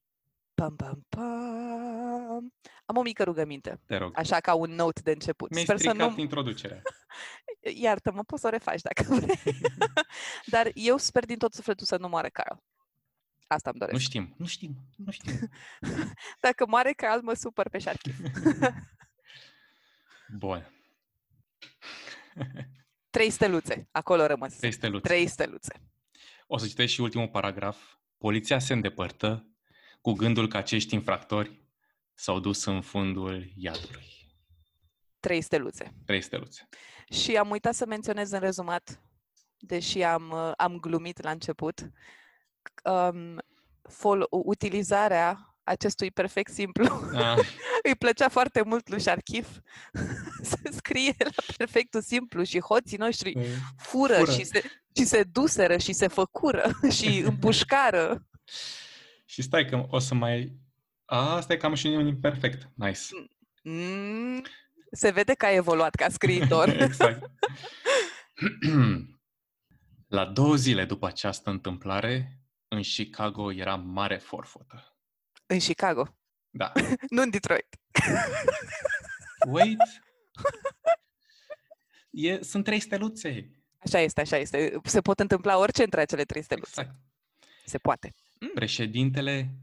Pam, 0.54 0.76
pam, 0.76 1.06
pam. 1.08 2.52
Am 2.84 2.96
o 2.96 3.02
mică 3.02 3.22
rugăminte, 3.24 3.80
Te 3.86 3.96
rog. 3.96 4.12
așa 4.14 4.40
ca 4.40 4.54
un 4.54 4.70
note 4.74 5.00
de 5.04 5.10
început. 5.10 5.50
Mi-ai 5.50 5.64
Sper 5.64 5.76
să 5.76 5.88
stricat 5.88 6.14
nu... 6.14 6.20
introducerea. 6.22 6.82
Iartă-mă, 7.62 8.22
poți 8.22 8.40
să 8.40 8.46
o 8.46 8.50
refaci 8.50 8.80
dacă 8.80 9.02
vrei. 9.14 9.38
Dar 10.46 10.70
eu 10.74 10.96
sper 10.96 11.24
din 11.24 11.38
tot 11.38 11.54
sufletul 11.54 11.86
să 11.86 11.96
nu 11.96 12.08
moare 12.08 12.28
Carl. 12.28 12.56
Asta 13.46 13.70
îmi 13.70 13.78
doresc. 13.78 13.98
Nu 13.98 14.04
știm, 14.04 14.34
nu 14.38 14.46
știm, 14.46 14.76
nu 14.96 15.10
știm. 15.10 15.50
Dacă 16.46 16.66
moare 16.66 16.92
Carl, 16.92 17.24
mă 17.24 17.34
supăr 17.34 17.68
pe 17.68 17.78
șarchif. 17.78 18.18
Bun. 20.38 20.70
Trei 23.10 23.30
steluțe. 23.30 23.88
Acolo 23.90 24.26
rămăs. 24.26 24.56
Trei 24.56 24.72
steluțe. 24.72 25.08
Trei 25.08 25.26
steluțe. 25.26 25.80
O 26.46 26.58
să 26.58 26.66
citesc 26.66 26.92
și 26.92 27.00
ultimul 27.00 27.28
paragraf. 27.28 27.94
Poliția 28.18 28.58
se 28.58 28.72
îndepărtă 28.72 29.46
cu 30.00 30.12
gândul 30.12 30.48
că 30.48 30.56
acești 30.56 30.94
infractori 30.94 31.62
s-au 32.14 32.40
dus 32.40 32.64
în 32.64 32.80
fundul 32.80 33.52
iadului. 33.56 34.21
Trei 35.22 35.40
steluțe. 35.40 35.94
Trei 36.04 36.20
steluțe. 36.20 36.68
Și 37.10 37.36
am 37.36 37.50
uitat 37.50 37.74
să 37.74 37.86
menționez 37.86 38.30
în 38.30 38.38
rezumat, 38.40 39.02
deși 39.58 40.02
am, 40.02 40.30
uh, 40.30 40.52
am 40.56 40.76
glumit 40.80 41.22
la 41.22 41.30
început, 41.30 41.90
um, 42.84 43.38
fol- 43.82 44.26
utilizarea 44.30 45.56
acestui 45.64 46.10
perfect 46.10 46.52
simplu 46.52 46.84
Ah, 47.14 47.38
îi 47.88 47.94
plăcea 47.98 48.28
foarte 48.28 48.62
mult 48.62 48.88
lui 48.88 49.00
Sharkif 49.00 49.48
să 50.50 50.58
scrie 50.70 51.14
la 51.18 51.54
perfectul 51.56 52.00
simplu 52.00 52.42
și 52.42 52.60
hoții 52.60 52.96
noștri 52.98 53.32
fură, 53.76 54.14
Fură. 54.14 54.32
Și, 54.32 54.44
se, 54.44 54.62
și 54.96 55.04
se 55.04 55.22
duseră 55.22 55.76
și 55.76 55.92
se 55.92 56.06
făcură 56.06 56.70
și 56.98 57.18
împușcară. 57.18 58.26
și 59.24 59.42
stai 59.42 59.64
că 59.66 59.86
o 59.90 59.98
să 59.98 60.14
mai... 60.14 60.56
A, 61.04 61.34
asta 61.34 61.52
e 61.52 61.56
cam 61.56 61.74
și 61.74 61.86
un 61.86 62.06
imperfect. 62.06 62.68
Nice. 62.74 63.00
Mm, 63.62 64.42
se 64.92 65.10
vede 65.10 65.34
că 65.34 65.46
a 65.46 65.50
evoluat 65.52 65.94
ca 65.94 66.08
scriitor. 66.08 66.68
exact. 66.88 67.30
La 70.08 70.24
două 70.24 70.54
zile 70.56 70.84
după 70.84 71.06
această 71.06 71.50
întâmplare, 71.50 72.38
în 72.68 72.82
Chicago 72.82 73.52
era 73.52 73.74
mare 73.76 74.16
forfotă. 74.18 74.96
în 75.46 75.58
Chicago, 75.58 76.16
Da. 76.50 76.72
nu 77.14 77.22
în 77.22 77.30
Detroit. 77.30 77.66
Wait. 79.52 79.78
E, 82.10 82.42
sunt 82.42 82.64
trei 82.64 82.80
steluțe. 82.80 83.50
Așa 83.78 83.98
este, 83.98 84.20
așa 84.20 84.36
este. 84.36 84.80
Se 84.84 85.00
pot 85.00 85.20
întâmpla 85.20 85.58
orice 85.58 85.82
între 85.82 86.00
acele 86.00 86.24
trei 86.24 86.42
steluțe. 86.42 86.80
Exact. 86.80 86.96
Se 87.64 87.78
poate. 87.78 88.14
Președintele 88.54 89.54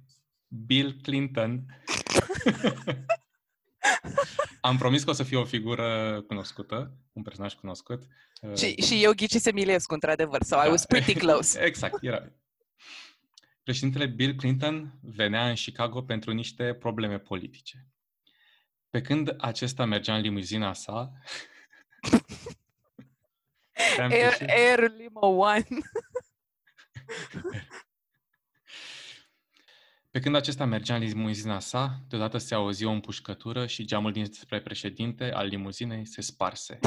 Bill 0.48 1.00
Clinton. 1.02 1.66
Am 4.70 4.78
promis 4.78 5.04
că 5.04 5.10
o 5.10 5.14
să 5.14 5.24
fie 5.24 5.38
o 5.38 5.46
figură 5.46 6.22
cunoscută, 6.28 6.98
un 7.14 7.24
personaj 7.24 7.54
cunoscut. 7.54 8.04
Uh, 8.42 8.58
Și, 8.58 8.82
și 8.82 9.04
eu 9.04 9.14
ghicisem 9.14 9.58
Iliescu, 9.58 9.94
într-adevăr, 9.94 10.44
so 10.44 10.56
I 10.56 10.60
Da. 10.64 10.70
was 10.70 10.86
pretty 10.86 11.14
close. 11.26 11.62
exact, 11.62 12.04
era. 12.04 12.32
Președintele 13.64 14.06
Bill 14.06 14.34
Clinton 14.36 15.00
venea 15.02 15.50
în 15.50 15.56
Chicago 15.56 16.02
pentru 16.02 16.32
niște 16.32 16.74
probleme 16.74 17.20
politice. 17.20 17.86
Pe 18.90 19.02
când 19.02 19.36
acesta 19.38 19.86
mergea 19.86 20.16
în 20.16 20.22
limuzina 20.22 20.74
sa, 20.74 21.12
Am 24.00 24.12
Air, 24.12 24.28
greșit. 24.38 24.50
Air 24.50 24.92
Limo 24.98 25.26
One. 25.28 25.66
Pe 30.12 30.20
când 30.20 30.36
acesta 30.36 30.66
mergea 30.66 30.96
în 30.96 31.02
limuzina 31.02 31.60
sa, 31.60 32.04
deodată 32.08 32.38
se 32.38 32.56
auzi 32.56 32.84
o 32.84 32.92
împușcătură 32.92 33.66
și 33.68 33.86
geamul 33.86 34.12
dinspre 34.12 34.62
președinte 34.62 35.32
al 35.32 35.48
limuzinei 35.48 36.06
se 36.06 36.22
sparse. 36.22 36.80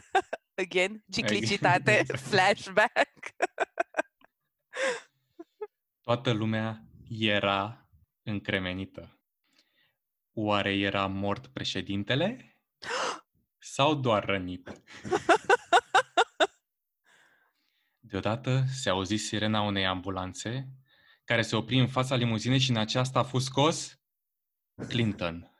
Again, 0.62 1.04
ciclicitate, 1.10 2.04
flashback. 2.28 3.34
Toată 6.04 6.32
lumea 6.32 6.84
era 7.08 7.88
încremenită. 8.22 9.20
Oare 10.32 10.78
era 10.78 11.06
mort 11.06 11.46
președintele? 11.46 12.56
Sau 13.58 13.94
doar 13.94 14.24
rănit? 14.24 14.82
Deodată 17.98 18.64
se 18.72 18.88
auzi 18.88 19.16
sirena 19.16 19.60
unei 19.60 19.86
ambulanțe 19.86 20.68
care 21.28 21.42
se 21.42 21.56
opri 21.56 21.78
în 21.78 21.88
fața 21.88 22.14
limuzinei 22.14 22.58
și 22.58 22.70
în 22.70 22.76
aceasta 22.76 23.18
a 23.18 23.22
fost 23.22 23.46
scos 23.46 23.98
Clinton. 24.88 25.34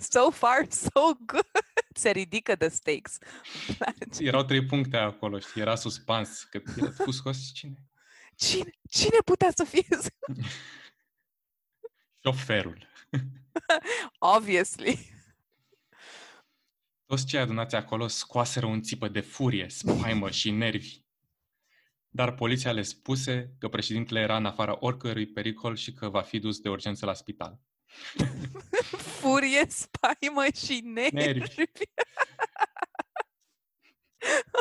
So 0.00 0.30
far, 0.30 0.66
so 0.70 1.00
good. 1.26 1.50
Se 1.94 2.10
ridică 2.10 2.56
the 2.56 2.68
stakes. 2.68 3.18
Îmi 3.68 3.76
place. 3.76 4.24
Erau 4.28 4.44
trei 4.44 4.64
puncte 4.64 4.96
acolo, 4.96 5.38
știi? 5.38 5.60
Era 5.60 5.74
suspans. 5.74 6.42
Că 6.42 6.62
a 6.86 6.90
fost 6.90 7.18
scos 7.18 7.52
cine? 7.52 7.88
Cine, 8.36 8.70
cine 8.88 9.18
putea 9.24 9.50
să 9.54 9.64
fie? 9.64 9.86
Șoferul. 12.24 12.86
Obviously. 14.18 14.98
Toți 17.06 17.26
cei 17.26 17.40
adunați 17.40 17.74
acolo 17.74 18.06
scoaseră 18.06 18.66
un 18.66 18.82
țipă 18.82 19.08
de 19.08 19.20
furie, 19.20 19.68
spaimă 19.68 20.30
și 20.30 20.50
nervi. 20.50 21.06
Dar 22.10 22.34
poliția 22.34 22.72
le 22.72 22.82
spuse 22.82 23.54
că 23.58 23.68
președintele 23.68 24.20
era 24.20 24.36
în 24.36 24.46
afara 24.46 24.76
oricărui 24.80 25.26
pericol 25.26 25.76
și 25.76 25.92
că 25.92 26.08
va 26.08 26.22
fi 26.22 26.38
dus 26.38 26.58
de 26.60 26.68
urgență 26.68 27.06
la 27.06 27.14
spital. 27.14 27.60
Furie, 29.20 29.64
spaimă 29.68 30.44
și 30.54 30.80
nervi. 30.84 31.14
Nervi. 31.14 31.54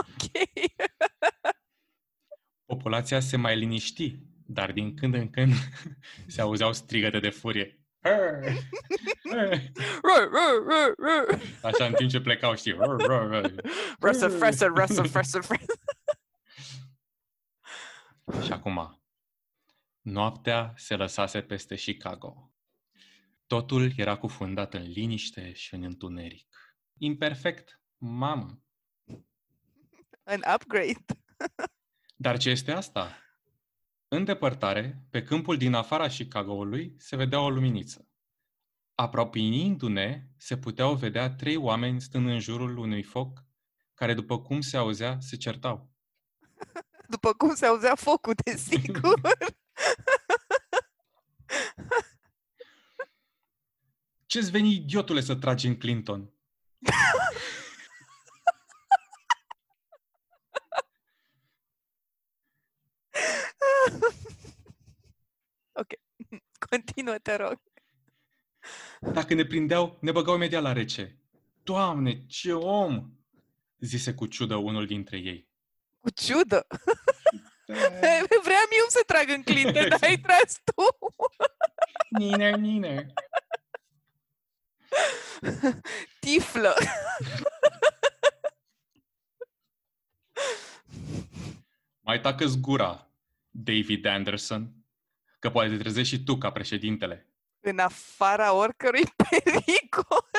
ok. 0.01 0.31
Populația 2.65 3.19
se 3.19 3.37
mai 3.37 3.57
liniști, 3.57 4.19
dar 4.45 4.71
din 4.71 4.95
când 4.95 5.13
în 5.13 5.29
când 5.29 5.53
se 6.27 6.41
auzeau 6.41 6.73
strigăte 6.73 7.19
de 7.19 7.29
furie. 7.29 7.79
"Arr! 8.01 8.47
Arr!" 9.33 9.53
Rur, 10.03 10.29
rur, 10.31 10.63
rur, 10.63 10.95
rur. 10.97 11.39
Așa 11.61 11.85
în 11.85 11.93
timp 11.93 12.09
ce 12.09 12.21
plecau, 12.21 12.55
știi. 12.55 12.77
"Arr, 12.79 13.09
arr, 13.11 13.33
arr." 13.33 13.53
Russell, 14.01 14.31
Russell, 14.39 14.73
Russell, 14.73 15.09
Russell, 15.13 15.43
Russell. 15.49 15.65
Și 18.43 18.51
acum, 18.51 19.01
noaptea 20.01 20.73
se 20.75 20.95
lăsase 20.95 21.41
peste 21.41 21.75
Chicago. 21.75 22.51
Totul 23.45 23.91
era 23.95 24.17
cufundat 24.17 24.73
în 24.73 24.81
liniște 24.81 25.53
și 25.53 25.73
în 25.73 25.83
întuneric. 25.83 26.77
Imperfect, 26.97 27.81
mamă. 27.97 28.61
An 30.23 30.39
upgrade. 30.53 31.05
Dar 32.15 32.37
ce 32.37 32.49
este 32.49 32.71
asta? 32.71 33.21
În 34.07 34.23
depărtare, 34.23 35.05
pe 35.09 35.23
câmpul 35.23 35.57
din 35.57 35.73
afara 35.73 36.07
Chicagoului, 36.07 36.95
se 36.97 37.15
vedea 37.15 37.41
o 37.41 37.49
luminiță. 37.49 38.07
Apropiindu-ne, 38.95 40.27
se 40.37 40.57
puteau 40.57 40.95
vedea 40.95 41.29
trei 41.29 41.55
oameni 41.55 42.01
stând 42.01 42.27
în 42.27 42.39
jurul 42.39 42.77
unui 42.77 43.03
foc, 43.03 43.45
care, 43.93 44.13
după 44.13 44.41
cum 44.41 44.61
se 44.61 44.77
auzea, 44.77 45.19
se 45.19 45.37
certau. 45.37 45.96
După 47.07 47.33
cum 47.33 47.55
se 47.55 47.65
auzea 47.65 47.95
focul, 47.95 48.33
desigur. 48.45 49.21
Ce-ți 54.25 54.51
veni, 54.51 54.73
idiotule, 54.73 55.21
să 55.21 55.35
tragi 55.35 55.67
în 55.67 55.77
Clinton? 55.77 56.31
ok. 65.81 65.87
Continuă, 66.69 67.17
te 67.17 67.35
rog. 67.35 67.61
Dacă 68.99 69.33
ne 69.33 69.45
prindeau, 69.45 69.97
ne 70.01 70.11
băgau 70.11 70.35
imediat 70.35 70.61
la 70.61 70.73
rece. 70.73 71.19
Doamne, 71.63 72.25
ce 72.25 72.53
om! 72.53 73.11
Zise 73.79 74.13
cu 74.13 74.25
ciudă 74.25 74.55
unul 74.55 74.85
dintre 74.85 75.17
ei. 75.17 75.46
Cu 75.99 76.09
ciudă! 76.09 76.67
Da. 77.65 77.75
Vreau 78.47 78.67
eu 78.79 78.85
să 78.87 79.03
trag 79.07 79.29
în 79.29 79.43
clintă, 79.43 79.87
dar 79.87 79.99
ai 80.01 80.17
tras 80.17 80.61
tu! 80.63 80.97
Niner, 82.09 82.55
niner! 82.55 83.05
Tiflă! 86.19 86.73
Mai 91.99 92.21
tacă-ți 92.21 92.57
gura, 92.57 93.11
David 93.49 94.05
Anderson, 94.05 94.71
că 95.39 95.49
poate 95.49 95.69
te 95.69 95.77
trezești 95.77 96.15
și 96.15 96.23
tu 96.23 96.37
ca 96.37 96.51
președintele. 96.51 97.27
În 97.59 97.79
afara 97.79 98.53
oricărui 98.53 99.03
pericol. 99.29 100.29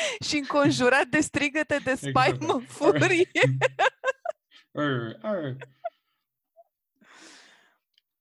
și 0.28 0.36
înconjurat 0.36 1.06
de 1.06 1.20
strigăte 1.20 1.80
de 1.84 1.94
spaimă, 1.94 2.60
exact. 2.62 2.70
furie. 2.70 3.30
Ar, 4.72 5.18
ar. 5.22 5.56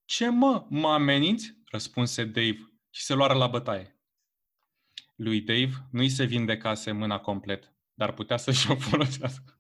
Ce 0.06 0.30
mă, 0.30 0.66
mă 0.70 0.94
ameninți? 0.94 1.58
Răspunse 1.66 2.26
Dave 2.26 2.74
și 2.90 3.04
se 3.04 3.14
luară 3.14 3.34
la 3.34 3.48
bătaie. 3.48 4.00
Lui 5.16 5.42
Dave 5.42 5.72
nu-i 5.92 6.10
se 6.10 6.24
vindecase 6.24 6.92
mâna 6.92 7.20
complet, 7.20 7.74
dar 7.94 8.14
putea 8.14 8.38
să-și 8.38 8.72
o 8.72 8.76
folosească. 8.76 9.60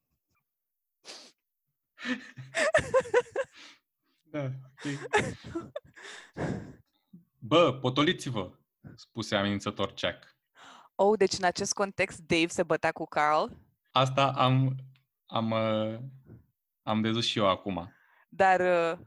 da, 4.31 4.43
ok. 4.43 4.83
Bă, 7.37 7.73
potoliți-vă, 7.73 8.59
spuse 8.95 9.35
amenințător 9.35 9.93
Jack. 9.97 10.38
Oh, 11.01 11.17
deci 11.17 11.37
în 11.37 11.43
acest 11.43 11.73
context 11.73 12.19
Dave 12.19 12.47
se 12.47 12.63
bătea 12.63 12.91
cu 12.91 13.05
Carl? 13.05 13.45
Asta 13.91 14.31
am, 14.31 14.75
am, 15.25 15.51
uh, 15.51 15.99
am 16.81 17.01
dedus 17.01 17.25
și 17.25 17.37
eu 17.37 17.49
acum. 17.49 17.93
Dar 18.29 18.59
uh, 18.59 18.99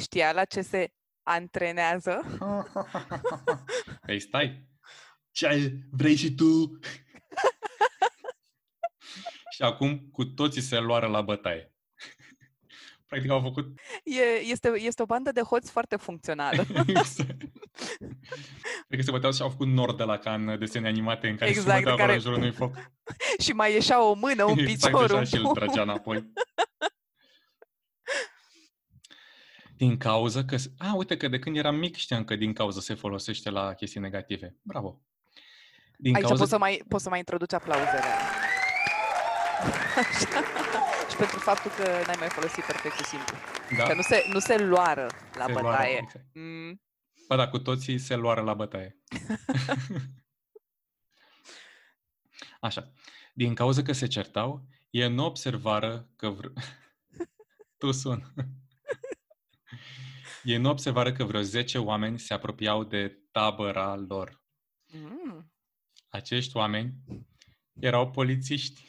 știa 0.00 0.32
la 0.32 0.44
ce 0.44 0.60
se 0.60 0.92
antrenează? 1.22 2.38
Păi 4.06 4.20
stai. 4.20 4.68
Ce 5.30 5.78
vrei 5.90 6.16
și 6.16 6.34
tu? 6.34 6.78
și 9.54 9.62
acum 9.62 9.98
cu 10.12 10.24
toții 10.24 10.62
se 10.62 10.78
luară 10.78 11.06
la 11.06 11.20
bătaie. 11.20 11.74
Practic 13.06 13.30
au 13.30 13.40
făcut... 13.40 13.80
E, 14.04 14.22
este, 14.22 14.68
este 14.68 15.02
o 15.02 15.06
bandă 15.06 15.32
de 15.32 15.42
hoți 15.42 15.70
foarte 15.70 15.96
funcțională. 15.96 16.64
exact. 16.86 17.42
Cred 18.88 19.00
că 19.00 19.06
se 19.06 19.10
băteau 19.10 19.32
și 19.32 19.42
au 19.42 19.48
făcut 19.48 19.66
nord 19.66 19.96
de 19.96 20.02
la 20.02 20.18
ca 20.18 20.34
în 20.34 20.58
desene 20.58 20.88
animate 20.88 21.28
în 21.28 21.36
care 21.36 21.50
exact, 21.50 21.68
se 21.68 21.78
băteau 21.78 21.96
care... 21.96 22.12
în 22.12 22.20
jurul 22.20 22.38
unui 22.38 22.52
foc. 22.52 22.90
și 23.44 23.52
mai 23.52 23.72
ieșea 23.72 24.04
o 24.04 24.14
mână, 24.14 24.44
un 24.44 24.58
exact, 24.68 24.94
picior. 24.94 25.02
Exact, 25.02 25.26
și 25.26 25.36
îl 25.36 25.54
trăgea 25.54 25.82
înapoi. 25.82 26.32
Din 29.76 29.96
cauza 29.96 30.44
că... 30.44 30.56
A, 30.78 30.94
uite 30.94 31.16
că 31.16 31.28
de 31.28 31.38
când 31.38 31.56
eram 31.56 31.76
mic 31.76 31.96
știam 31.96 32.24
că 32.24 32.36
din 32.36 32.52
cauza 32.52 32.80
se 32.80 32.94
folosește 32.94 33.50
la 33.50 33.74
chestii 33.74 34.00
negative. 34.00 34.56
Bravo! 34.62 35.00
Din 35.96 36.14
Aici 36.14 36.24
cauza... 36.24 36.38
poți, 36.38 36.50
să 36.50 36.58
mai, 36.58 36.84
poți 36.88 37.02
să 37.02 37.08
mai 37.08 37.18
introduci 37.18 37.52
aplauzele. 37.52 37.98
și 41.10 41.16
pentru 41.16 41.38
faptul 41.38 41.70
că 41.70 41.82
n-ai 42.06 42.16
mai 42.18 42.28
folosit 42.28 42.64
perfectul 42.64 43.04
simplu. 43.04 43.36
Da. 43.76 43.84
Că 43.84 43.94
nu 43.94 44.02
se, 44.02 44.24
nu 44.32 44.38
se 44.38 44.58
luară 44.58 45.06
la 45.34 45.44
se 45.44 45.52
bătaie. 45.52 45.62
Luară, 45.62 45.84
exact. 45.84 46.24
mm. 46.32 46.80
Ba 47.28 47.36
da, 47.36 47.48
cu 47.48 47.58
toții 47.58 47.98
se 47.98 48.16
luară 48.16 48.40
la 48.40 48.54
bătaie. 48.54 48.98
Așa. 52.60 52.92
Din 53.34 53.54
cauza 53.54 53.82
că 53.82 53.92
se 53.92 54.06
certau, 54.06 54.68
ei 54.90 55.10
nu 55.10 55.24
observară 55.24 56.10
că... 56.16 56.28
Vr... 56.28 56.46
tu 57.78 57.90
sun. 57.90 58.34
Ei 60.42 60.56
nu 60.56 60.70
observară 60.70 61.12
că 61.12 61.24
vreo 61.24 61.40
10 61.40 61.78
oameni 61.78 62.18
se 62.18 62.34
apropiau 62.34 62.84
de 62.84 63.22
tabăra 63.30 63.96
lor. 63.96 64.42
Mm. 64.92 65.52
Acești 66.08 66.56
oameni 66.56 66.94
erau 67.80 68.10
polițiști. 68.10 68.84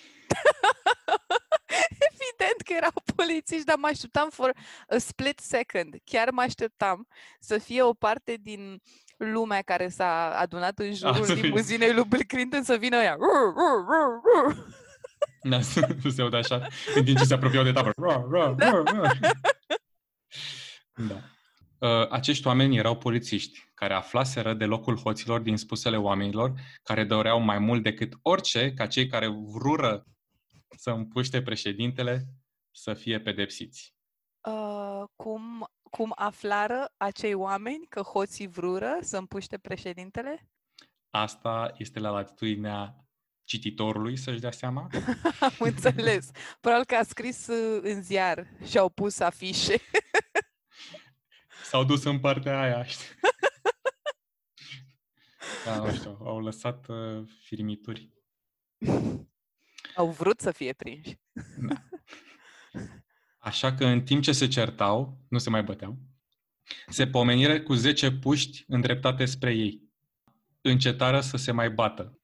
Evident 2.69 2.71
că 2.71 2.73
erau 2.75 2.91
polițiști, 3.15 3.65
dar 3.65 3.77
mă 3.77 3.87
așteptam 3.87 4.29
for 4.29 4.51
a 4.87 4.97
split 4.97 5.39
second. 5.39 5.95
Chiar 6.03 6.29
mă 6.31 6.41
așteptam 6.41 7.07
să 7.39 7.57
fie 7.57 7.81
o 7.81 7.93
parte 7.93 8.37
din 8.41 8.81
lumea 9.17 9.61
care 9.61 9.89
s-a 9.89 10.29
adunat 10.29 10.79
în 10.79 10.93
jurul 10.93 11.31
ah, 11.31 11.41
limuzinei 11.41 11.93
lui 11.93 12.05
Bill 12.09 12.23
Clinton 12.23 12.63
să 12.63 12.75
vină 12.75 12.95
ea. 12.95 13.17
Da, 15.41 15.61
să 15.71 16.09
se 16.09 16.21
audă 16.21 16.37
așa, 16.37 16.67
în 16.95 17.03
timp 17.03 17.17
ce 17.17 17.23
se 17.23 17.33
apropiau 17.33 17.63
de 17.63 17.71
tabără. 17.71 17.93
Da. 18.55 18.55
da. 21.07 21.21
Uh, 21.77 22.07
acești 22.09 22.47
oameni 22.47 22.77
erau 22.77 22.97
polițiști 22.97 23.69
care 23.73 23.93
aflaseră 23.93 24.53
de 24.53 24.65
locul 24.65 24.97
hoților 24.97 25.39
din 25.39 25.57
spusele 25.57 25.97
oamenilor 25.97 26.53
care 26.83 27.03
doreau 27.03 27.39
mai 27.39 27.59
mult 27.59 27.83
decât 27.83 28.13
orice 28.21 28.73
ca 28.73 28.87
cei 28.87 29.07
care 29.07 29.27
vrură 29.27 30.05
să 30.77 30.89
împuște 30.89 31.41
președintele 31.41 32.25
să 32.79 32.93
fie 32.93 33.19
pedepsiți. 33.19 33.95
Uh, 34.41 35.03
cum, 35.15 35.69
cum 35.89 36.11
aflară 36.15 36.93
acei 36.97 37.33
oameni 37.33 37.87
că 37.87 38.01
hoții 38.01 38.47
vrură 38.47 38.97
să 39.01 39.17
împuște 39.17 39.57
președintele? 39.57 40.49
Asta 41.09 41.73
este 41.77 41.99
la 41.99 42.09
latitudinea 42.09 42.95
cititorului 43.43 44.17
să-și 44.17 44.39
dea 44.39 44.51
seama. 44.51 44.87
Am 45.39 45.55
înțeles. 45.59 46.31
Probabil 46.59 46.85
că 46.85 46.95
a 46.95 47.03
scris 47.03 47.47
uh, 47.47 47.79
în 47.83 48.01
ziar 48.01 48.47
și 48.65 48.77
au 48.77 48.89
pus 48.89 49.19
afișe. 49.19 49.81
S-au 51.69 51.83
dus 51.83 52.03
în 52.03 52.19
partea 52.19 52.61
aia, 52.61 52.83
știi? 52.83 53.05
da, 55.65 55.77
nu 55.77 55.93
știu, 55.93 56.17
au 56.21 56.39
lăsat 56.39 56.87
uh, 56.87 57.23
firmituri. 57.41 58.13
Au 59.95 60.09
vrut 60.09 60.39
să 60.39 60.51
fie 60.51 60.73
prinși. 60.73 61.19
Da. 61.57 61.75
Așa 63.49 63.73
că 63.73 63.85
în 63.85 64.01
timp 64.01 64.23
ce 64.23 64.31
se 64.31 64.47
certau, 64.47 65.25
nu 65.29 65.37
se 65.37 65.49
mai 65.49 65.63
băteau, 65.63 65.97
se 66.87 67.07
pomenire 67.07 67.61
cu 67.61 67.73
10 67.73 68.11
puști 68.11 68.63
îndreptate 68.67 69.25
spre 69.25 69.53
ei. 69.53 69.83
Încetară 70.61 71.21
să 71.21 71.37
se 71.37 71.51
mai 71.51 71.69
bată. 71.69 72.03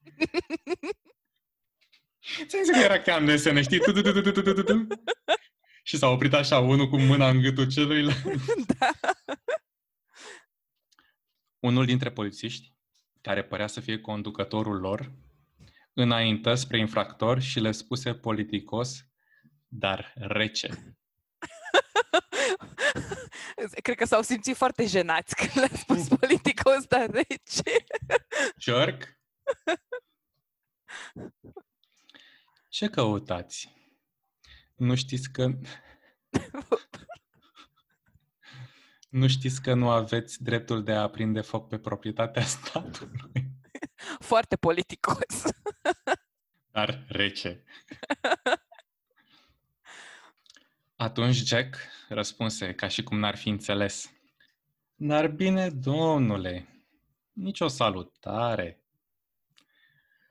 Ți-am 2.48 2.64
zis 2.64 2.74
că 2.74 2.80
era 2.84 3.00
ca 3.00 3.16
în 3.16 3.26
desene, 3.26 3.62
știi? 3.62 3.80
Și 5.84 5.98
s-a 5.98 6.08
oprit 6.08 6.34
așa, 6.34 6.60
unul 6.60 6.90
cu 6.90 6.98
mâna 6.98 7.30
în 7.30 7.42
gâtul 7.42 7.72
celuilalt. 7.72 8.24
Da. 8.80 8.90
Unul 11.60 11.86
dintre 11.86 12.12
polițiști, 12.12 12.74
care 13.22 13.44
părea 13.44 13.68
să 13.68 13.80
fie 13.80 14.00
conducătorul 14.00 14.80
lor, 14.80 15.12
înaintă 15.94 16.56
spre 16.56 16.80
infractor 16.80 17.42
și 17.42 17.60
le 17.60 17.72
spuse 17.72 18.14
politicos, 18.14 19.06
dar 19.68 20.14
rece. 20.16 20.96
Cred 23.82 23.97
că 23.97 24.06
s-au 24.06 24.21
simțit 24.21 24.56
foarte 24.56 24.86
jenați 24.86 25.36
când 25.36 25.51
le-a 25.54 25.78
spus 25.78 26.08
politicos, 26.08 26.86
dar 26.88 27.10
rece. 27.10 27.86
Jerk? 28.58 29.19
Ce 32.69 32.88
căutați? 32.89 33.73
Nu 34.75 34.95
știți 34.95 35.32
că... 35.32 35.51
nu 39.10 39.28
știți 39.28 39.62
că 39.62 39.73
nu 39.73 39.89
aveți 39.89 40.43
dreptul 40.43 40.84
de 40.84 40.91
a 40.93 41.01
aprinde 41.01 41.41
foc 41.41 41.67
pe 41.67 41.78
proprietatea 41.78 42.43
statului? 42.56 43.51
Foarte 44.19 44.56
politicos. 44.56 45.43
Dar 46.71 47.06
rece. 47.08 47.63
Atunci 51.06 51.36
Jack 51.36 51.78
răspunse, 52.10 52.74
ca 52.74 52.88
și 52.88 53.04
cum 53.04 53.20
n-ar 53.20 53.36
fi 53.36 53.50
înțeles. 53.50 54.12
Dar 54.96 55.28
bine, 55.28 55.70
domnule, 55.70 56.84
nicio 57.32 57.68
salutare. 57.68 58.84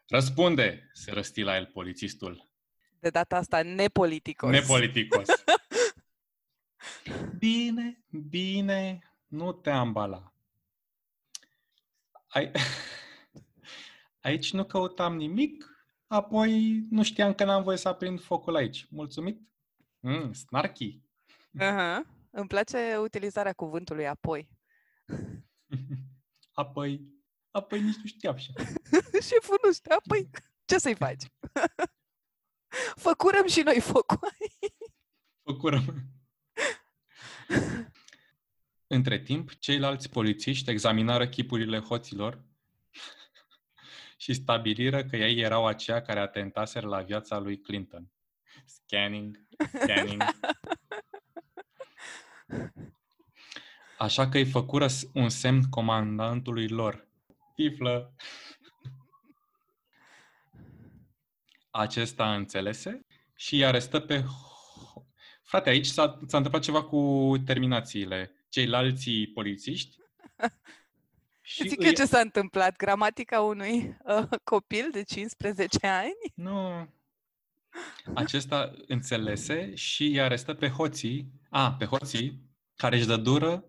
Răspunde, 0.08 0.90
se 0.92 1.10
răsti 1.12 1.42
la 1.42 1.56
el 1.56 1.66
polițistul. 1.66 2.48
De 3.00 3.10
data 3.10 3.36
asta 3.36 3.62
nepoliticos. 3.62 4.50
Nepoliticos. 4.50 5.26
bine, 7.38 8.04
bine, 8.10 9.12
nu 9.26 9.52
te 9.52 9.70
ambala. 9.70 10.32
Ai... 12.26 12.50
Aici 14.26 14.52
nu 14.52 14.64
căutam 14.64 15.16
nimic, 15.16 15.86
apoi 16.06 16.84
nu 16.90 17.02
știam 17.02 17.34
că 17.34 17.44
n-am 17.44 17.62
voie 17.62 17.76
să 17.76 17.88
aprind 17.88 18.20
focul 18.20 18.56
aici. 18.56 18.86
Mulțumit? 18.90 19.52
Mm, 20.04 20.32
snarky. 20.32 21.00
Uh-huh. 21.60 22.00
Îmi 22.30 22.48
place 22.48 22.96
utilizarea 22.96 23.52
cuvântului 23.52 24.06
apoi. 24.06 24.48
apoi, 26.52 27.00
apoi 27.50 27.82
nici 27.82 27.96
nu 27.96 28.06
știam 28.06 28.34
așa. 28.34 28.52
Șeful 29.28 29.58
nu 29.64 29.72
știa, 29.72 29.96
apoi 29.96 30.30
ce 30.64 30.78
să-i 30.78 30.94
faci? 30.94 31.22
Făcurăm 33.06 33.46
și 33.46 33.60
noi 33.60 33.80
focul. 33.80 34.18
Făcurăm. 35.50 36.04
Între 38.86 39.18
timp, 39.18 39.54
ceilalți 39.54 40.08
polițiști 40.08 40.70
examinară 40.70 41.28
chipurile 41.28 41.78
hoților 41.78 42.44
și 44.16 44.32
stabiliră 44.34 45.04
că 45.04 45.16
ei 45.16 45.40
erau 45.40 45.66
aceia 45.66 46.02
care 46.02 46.20
atentaseră 46.20 46.86
la 46.86 47.02
viața 47.02 47.38
lui 47.38 47.60
Clinton. 47.60 48.13
Scanning, 48.64 49.46
scanning. 49.80 50.22
Așa 53.98 54.28
că 54.28 54.36
îi 54.38 54.46
făcură 54.50 54.86
s- 54.86 55.06
un 55.14 55.28
semn 55.28 55.62
comandantului 55.70 56.68
lor. 56.68 57.08
Tiflă! 57.54 58.14
Acesta 61.70 62.34
înțelese 62.34 63.06
și 63.36 63.54
îi 63.54 63.64
arestă 63.64 64.00
pe... 64.00 64.20
Ho- 64.22 65.02
Frate, 65.42 65.68
aici 65.68 65.86
s-a, 65.86 66.18
s-a 66.26 66.36
întâmplat 66.36 66.62
ceva 66.62 66.82
cu 66.84 67.32
terminațiile. 67.44 68.44
Ceilalți 68.48 69.10
polițiști 69.34 69.96
Și 71.40 71.68
Zic 71.68 71.80
îi- 71.80 71.86
eu 71.86 71.92
ce 71.92 72.04
s-a 72.04 72.20
întâmplat? 72.20 72.76
Gramatica 72.76 73.40
unui 73.40 73.96
uh, 74.04 74.28
copil 74.44 74.88
de 74.92 75.02
15 75.02 75.86
ani? 75.86 76.12
Nu. 76.34 76.88
Acesta 78.14 78.72
înțelese 78.86 79.74
și 79.74 80.04
îi 80.04 80.20
arestă 80.20 80.54
pe 80.54 80.68
hoții, 80.68 81.32
a, 81.50 81.72
pe 81.72 81.84
hoții, 81.84 82.40
care 82.76 82.96
își 82.96 83.06
dă 83.06 83.16
dură 83.16 83.64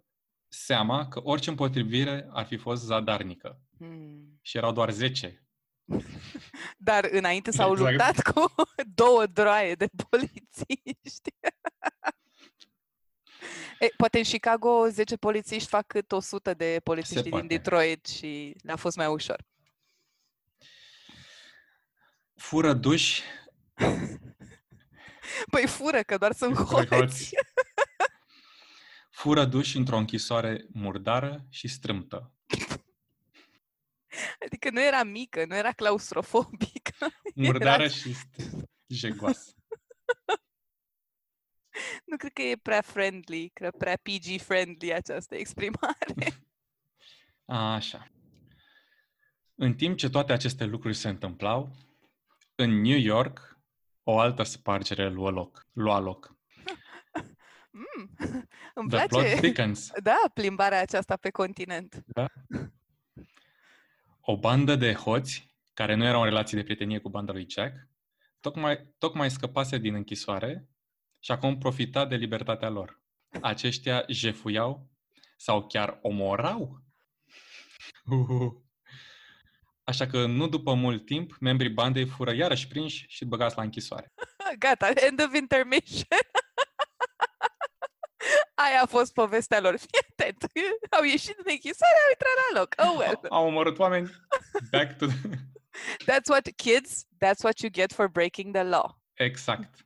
seama 0.48 1.08
că 1.08 1.20
orice 1.24 1.50
împotrivire 1.50 2.28
ar 2.32 2.46
fi 2.46 2.58
fost 2.58 2.84
zadarnică. 2.84 3.62
Hmm. 3.78 4.40
Și 4.42 4.58
erau 4.58 4.72
doar 4.72 4.92
10. 4.92 5.48
Dar 6.78 7.08
înainte 7.12 7.52
s-au 7.52 7.72
Exact. 7.72 7.92
luptat 7.92 8.34
cu 8.34 8.54
două 9.02 9.26
droaie 9.26 9.76
de 9.76 9.90
polițiști. 10.10 11.32
E, 13.80 13.88
poate 13.98 14.18
în 14.18 14.24
Chicago 14.24 14.88
10 14.88 15.16
polițiști 15.16 15.70
fac 15.70 15.88
cât 15.88 16.12
100 16.12 16.54
de 16.54 16.80
polițiști 16.84 17.22
din 17.22 17.30
poate. 17.30 17.48
Detroit 17.48 18.06
și 18.06 18.56
le-a 18.64 18.76
fost 18.76 18.96
mai 18.96 19.08
ușor. 19.08 19.46
Fură 22.36 22.74
duși 22.74 23.22
Păi 25.52 25.68
fură, 25.68 26.02
că 26.02 26.18
doar 26.18 26.32
sunt 26.32 26.56
pe 26.56 26.62
hoți. 26.62 26.96
hoți. 26.96 27.30
Fură 29.20 29.46
duși 29.46 29.78
într-o 29.78 29.98
închisoare 29.98 30.66
murdară 30.74 31.46
și 31.50 31.68
strâmtă. 31.68 32.34
Adică 34.46 34.70
nu 34.70 34.82
era 34.82 35.04
mică, 35.04 35.46
nu 35.46 35.56
era 35.56 35.72
claustrofobică. 35.72 37.08
Murdară 37.36 37.88
și 37.88 38.14
st- 38.14 38.64
jegoasă. 38.88 39.54
Nu 42.06 42.18
cred 42.18 42.34
că 42.34 42.42
e 42.42 42.56
prea 42.56 42.82
friendly, 42.82 43.50
cred 43.50 43.74
prea 43.78 43.98
PG-friendly 43.98 44.94
această 44.94 45.36
exprimare. 45.36 46.44
A, 47.46 47.74
așa. 47.74 48.12
În 49.56 49.76
timp 49.76 49.98
ce 49.98 50.10
toate 50.10 50.34
aceste 50.34 50.66
lucruri 50.66 50.96
se 50.96 51.10
întâmplau, 51.10 51.76
în 52.56 52.82
New 52.82 52.98
York, 52.98 53.55
o 54.08 54.20
altă 54.20 54.44
spargere 54.44 55.10
lua 55.10 55.30
loc. 55.30 55.68
Lua 55.74 56.00
loc. 56.00 56.34
Mm, 57.78 58.16
îmi 58.74 58.90
The 58.90 58.98
plot 58.98 59.10
place. 59.10 59.36
thickens. 59.36 59.92
Da, 60.04 60.18
plimbarea 60.34 60.82
aceasta 60.82 61.16
pe 61.16 61.30
continent. 61.30 62.04
Da? 62.06 62.26
O 64.20 64.38
bandă 64.38 64.76
de 64.76 64.94
hoți, 64.94 65.56
care 65.74 65.96
nu 65.96 66.06
erau 66.06 66.22
în 66.22 66.28
relație 66.28 66.58
de 66.58 66.64
prietenie 66.64 67.00
cu 67.00 67.10
banda 67.10 67.32
lui 67.32 67.46
Jack, 67.50 67.74
tocmai, 68.40 68.94
tocmai 68.98 69.32
scăpase 69.32 69.78
din 69.78 69.94
închisoare 69.94 70.70
și 71.20 71.32
acum 71.32 71.58
profita 71.58 72.06
de 72.06 72.16
libertatea 72.16 72.70
lor. 72.70 73.02
Aceștia 73.42 74.06
jefuiau 74.08 74.90
sau 75.38 75.68
chiar 75.68 76.00
omorau. 76.02 76.84
Uhu. 78.06 78.65
Așa 79.88 80.06
că 80.08 80.26
nu 80.26 80.48
după 80.48 80.74
mult 80.74 81.06
timp, 81.06 81.38
membrii 81.40 81.70
bandei 81.70 82.06
fură 82.08 82.34
iarăși 82.34 82.68
prinși 82.68 83.06
și 83.08 83.26
băgați 83.26 83.58
la 83.58 83.64
închisoare. 83.64 84.14
Gata, 84.60 84.88
end 84.96 85.22
of 85.24 85.34
intermission. 85.34 86.08
Aia 88.56 88.82
a 88.82 88.86
fost 88.86 89.14
povestea 89.14 89.60
lor. 89.60 89.78
Fii 89.78 90.00
atent. 90.10 90.46
Au 90.90 91.04
ieșit 91.04 91.36
din 91.36 91.46
închisoare, 91.54 91.94
au 92.04 92.10
intrat 92.10 92.32
la 92.54 92.60
loc. 92.60 92.74
Oh 92.78 92.98
well. 92.98 93.20
Au 93.30 93.46
omorât 93.48 93.80
oameni 93.80 94.12
back 94.72 94.98
to 94.98 95.06
the... 95.06 95.16
That's 96.12 96.28
what, 96.30 96.48
kids, 96.56 97.06
that's 97.26 97.44
what 97.44 97.60
you 97.60 97.72
get 97.72 97.94
for 97.94 98.08
breaking 98.08 98.54
the 98.54 98.64
law. 98.64 99.00
Exact. 99.14 99.86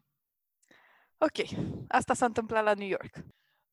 Ok, 1.18 1.48
asta 1.88 2.14
s-a 2.14 2.26
întâmplat 2.26 2.64
la 2.64 2.74
New 2.74 2.88
York. 2.88 3.16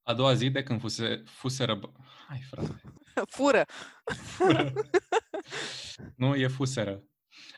A 0.03 0.15
doua 0.15 0.35
zi 0.35 0.51
de 0.51 0.63
când 0.63 0.81
fuse, 0.81 1.23
fuseră... 1.27 1.79
bă- 1.79 1.93
Hai, 2.29 2.43
frate. 2.51 2.81
Fură. 3.37 3.65
Fură. 4.05 4.73
nu, 6.17 6.35
e 6.35 6.47
fuseră. 6.47 7.03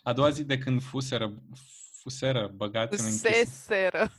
A 0.03 0.13
doua 0.13 0.31
zi 0.31 0.45
de 0.45 0.59
când 0.59 0.83
fuseră, 0.83 1.35
fuseră 2.01 2.51
băgați 2.55 3.01
în 3.01 3.07
închis... 3.07 3.21
Seseră. 3.21 4.13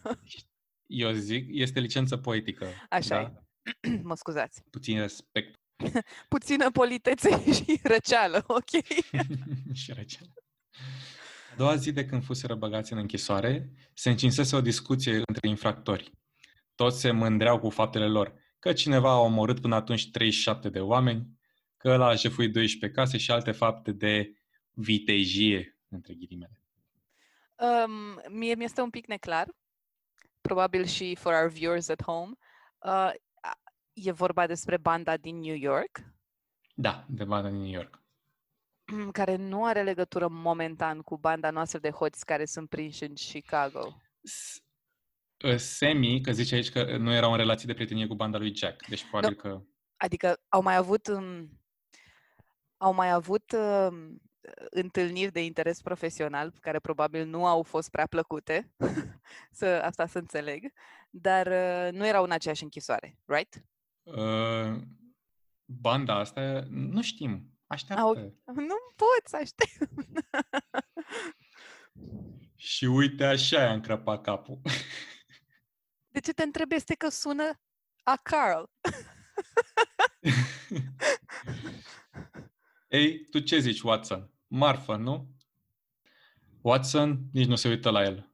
Eu 0.85 1.11
zic, 1.11 1.47
este 1.49 1.79
licență 1.79 2.17
poetică. 2.17 2.67
Așa 2.89 3.21
da? 3.21 3.43
e. 3.91 4.01
mă 4.09 4.15
scuzați. 4.15 4.63
Puțin 4.69 4.99
respect 4.99 5.59
Puțină 6.29 6.71
politețe 6.71 7.53
și 7.53 7.79
răceală, 7.83 8.43
ok? 8.47 8.69
și 9.73 9.93
răceală. 9.93 10.33
A 11.51 11.55
doua 11.57 11.75
zi 11.75 11.91
de 11.91 12.05
când 12.05 12.23
fuseră 12.23 12.55
băgați 12.55 12.93
în 12.93 12.97
închisoare, 12.97 13.71
se 13.93 14.09
încinsese 14.09 14.55
o 14.55 14.61
discuție 14.61 15.15
între 15.15 15.47
infractori. 15.47 16.11
Toți 16.75 16.99
se 16.99 17.11
mândreau 17.11 17.59
cu 17.59 17.69
faptele 17.69 18.07
lor, 18.07 18.33
că 18.59 18.73
cineva 18.73 19.09
a 19.11 19.19
omorât 19.19 19.61
până 19.61 19.75
atunci 19.75 20.09
37 20.11 20.69
de 20.69 20.79
oameni, 20.79 21.39
că 21.77 21.89
ăla 21.89 22.07
a 22.07 22.15
jefuit 22.15 22.53
12 22.53 22.99
case 22.99 23.17
și 23.17 23.31
alte 23.31 23.51
fapte 23.51 23.91
de 23.91 24.33
vitejie, 24.71 25.77
între 25.89 26.13
ghilimele. 26.13 26.61
Um, 27.55 28.21
mie 28.37 28.55
mi-este 28.55 28.81
un 28.81 28.89
pic 28.89 29.07
neclar, 29.07 29.47
probabil 30.41 30.85
și 30.85 31.15
for 31.15 31.33
our 31.33 31.49
viewers 31.49 31.87
at 31.89 32.03
home. 32.03 32.31
Uh, 32.77 32.91
a- 33.41 33.61
e 33.93 34.11
vorba 34.11 34.47
despre 34.47 34.77
banda 34.77 35.17
din 35.17 35.39
New 35.39 35.55
York, 35.55 35.99
Da, 36.75 37.05
de 37.09 37.23
banda 37.23 37.49
din 37.49 37.57
New 37.59 37.71
York. 37.71 38.03
care 39.19 39.35
nu 39.35 39.65
are 39.65 39.83
legătură 39.83 40.27
momentan 40.27 41.01
cu 41.01 41.17
banda 41.17 41.49
noastră 41.49 41.79
de 41.79 41.89
hoți 41.89 42.25
care 42.25 42.45
sunt 42.45 42.69
prinși 42.69 43.03
în 43.03 43.13
Chicago. 43.13 43.95
S- 45.39 45.43
uh, 45.51 45.57
Semi, 45.57 46.21
că 46.21 46.31
zice 46.31 46.55
aici 46.55 46.69
că 46.69 46.97
nu 46.97 47.13
erau 47.13 47.31
în 47.31 47.37
relație 47.37 47.65
de 47.67 47.73
prietenie 47.73 48.07
cu 48.07 48.15
banda 48.15 48.37
lui 48.37 48.55
Jack, 48.55 48.87
deci 48.87 49.05
probabil 49.09 49.35
că... 49.35 49.61
Adică 49.97 50.41
au 50.49 50.61
mai 50.61 50.75
avut 50.75 51.07
um, 51.07 51.59
au 52.77 52.93
mai 52.93 53.11
avut 53.11 53.51
um, 53.51 54.21
întâlniri 54.69 55.31
de 55.31 55.43
interes 55.43 55.81
profesional 55.81 56.53
care 56.61 56.79
probabil 56.79 57.25
nu 57.25 57.45
au 57.45 57.63
fost 57.63 57.89
prea 57.89 58.07
plăcute, 58.07 58.73
să, 59.51 59.65
asta 59.83 60.05
să 60.05 60.17
înțeleg, 60.17 60.73
dar 61.09 61.47
uh, 61.47 61.91
nu 61.91 62.05
erau 62.07 62.23
în 62.23 62.31
aceeași 62.31 62.63
închisoare, 62.63 63.17
right? 63.25 63.63
Uh, 64.03 64.81
banda 65.65 66.15
asta, 66.19 66.63
nu 66.69 67.01
știm. 67.01 67.53
Așteaptă. 67.67 68.03
Au- 68.05 68.13
Nu 68.45 68.75
pot 68.95 69.21
să 69.25 69.35
aștept. 69.35 69.99
Și 72.55 72.85
uite 72.85 73.25
așa 73.25 73.61
i-a 73.61 73.73
încrăpat 73.73 74.21
capul. 74.21 74.61
De 76.09 76.19
ce 76.19 76.33
te 76.33 76.43
întreb 76.43 76.71
este 76.71 76.95
că 76.95 77.09
sună 77.09 77.59
a 78.03 78.15
Carl. 78.23 78.63
Ei, 82.87 83.25
tu 83.25 83.39
ce 83.39 83.59
zici, 83.59 83.81
Watson? 83.81 84.31
Marfă, 84.47 84.95
nu? 84.95 85.35
Watson 86.61 87.19
nici 87.31 87.47
nu 87.47 87.55
se 87.55 87.67
uită 87.67 87.89
la 87.89 88.03
el. 88.03 88.33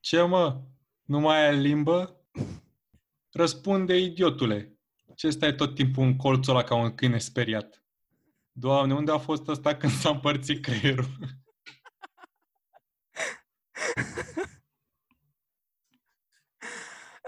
Ce 0.00 0.22
mă? 0.22 0.62
Nu 1.02 1.20
mai 1.20 1.48
ai 1.48 1.56
limbă? 1.56 2.24
Răspunde, 3.32 3.96
idiotule. 3.96 4.78
Ce 5.14 5.30
stai 5.30 5.54
tot 5.54 5.74
timpul 5.74 6.04
în 6.04 6.16
colțul 6.16 6.54
ăla 6.54 6.64
ca 6.64 6.74
un 6.74 6.94
câine 6.94 7.18
speriat? 7.18 7.82
Doamne, 8.52 8.94
unde 8.94 9.10
a 9.10 9.18
fost 9.18 9.48
ăsta 9.48 9.76
când 9.76 9.92
s-a 9.92 10.10
împărțit 10.10 10.62
creierul? 10.62 11.06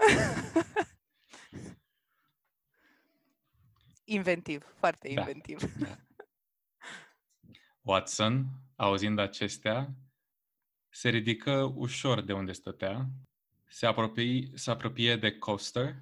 Inventiv, 4.05 4.63
foarte 4.77 5.13
Da. 5.13 5.19
inventiv. 5.21 5.59
Watson, 7.81 8.45
auzind 8.75 9.19
acestea, 9.19 9.93
se 10.89 11.09
ridică 11.09 11.73
ușor 11.75 12.21
de 12.21 12.33
unde 12.33 12.51
stătea, 12.51 13.09
se 13.67 13.85
apropie, 13.85 14.49
se 14.53 14.71
apropie 14.71 15.15
de 15.15 15.31
Coaster, 15.37 15.95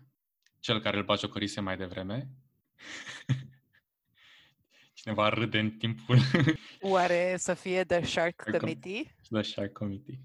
cel 0.59 0.81
care 0.81 0.97
îl 0.97 1.03
bagiocorise 1.03 1.59
mai 1.61 1.77
devreme. 1.77 2.29
Cineva 4.93 5.29
râde 5.29 5.59
în 5.59 5.71
timpul 5.71 6.17
Oare 6.81 7.35
să 7.37 7.53
fie 7.53 7.83
The 7.83 8.05
Shark 8.05 8.35
Cred 8.35 8.53
că- 8.53 8.59
Committee? 8.59 9.15
The 9.29 9.41
Shark 9.41 9.71
Committee. 9.71 10.19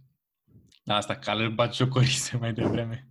Da, 0.85 0.95
asta 0.97 1.17
care 1.19 1.45
îl 1.45 1.55
bagiocorise 1.55 2.37
mai 2.37 2.53
devreme. 2.53 3.09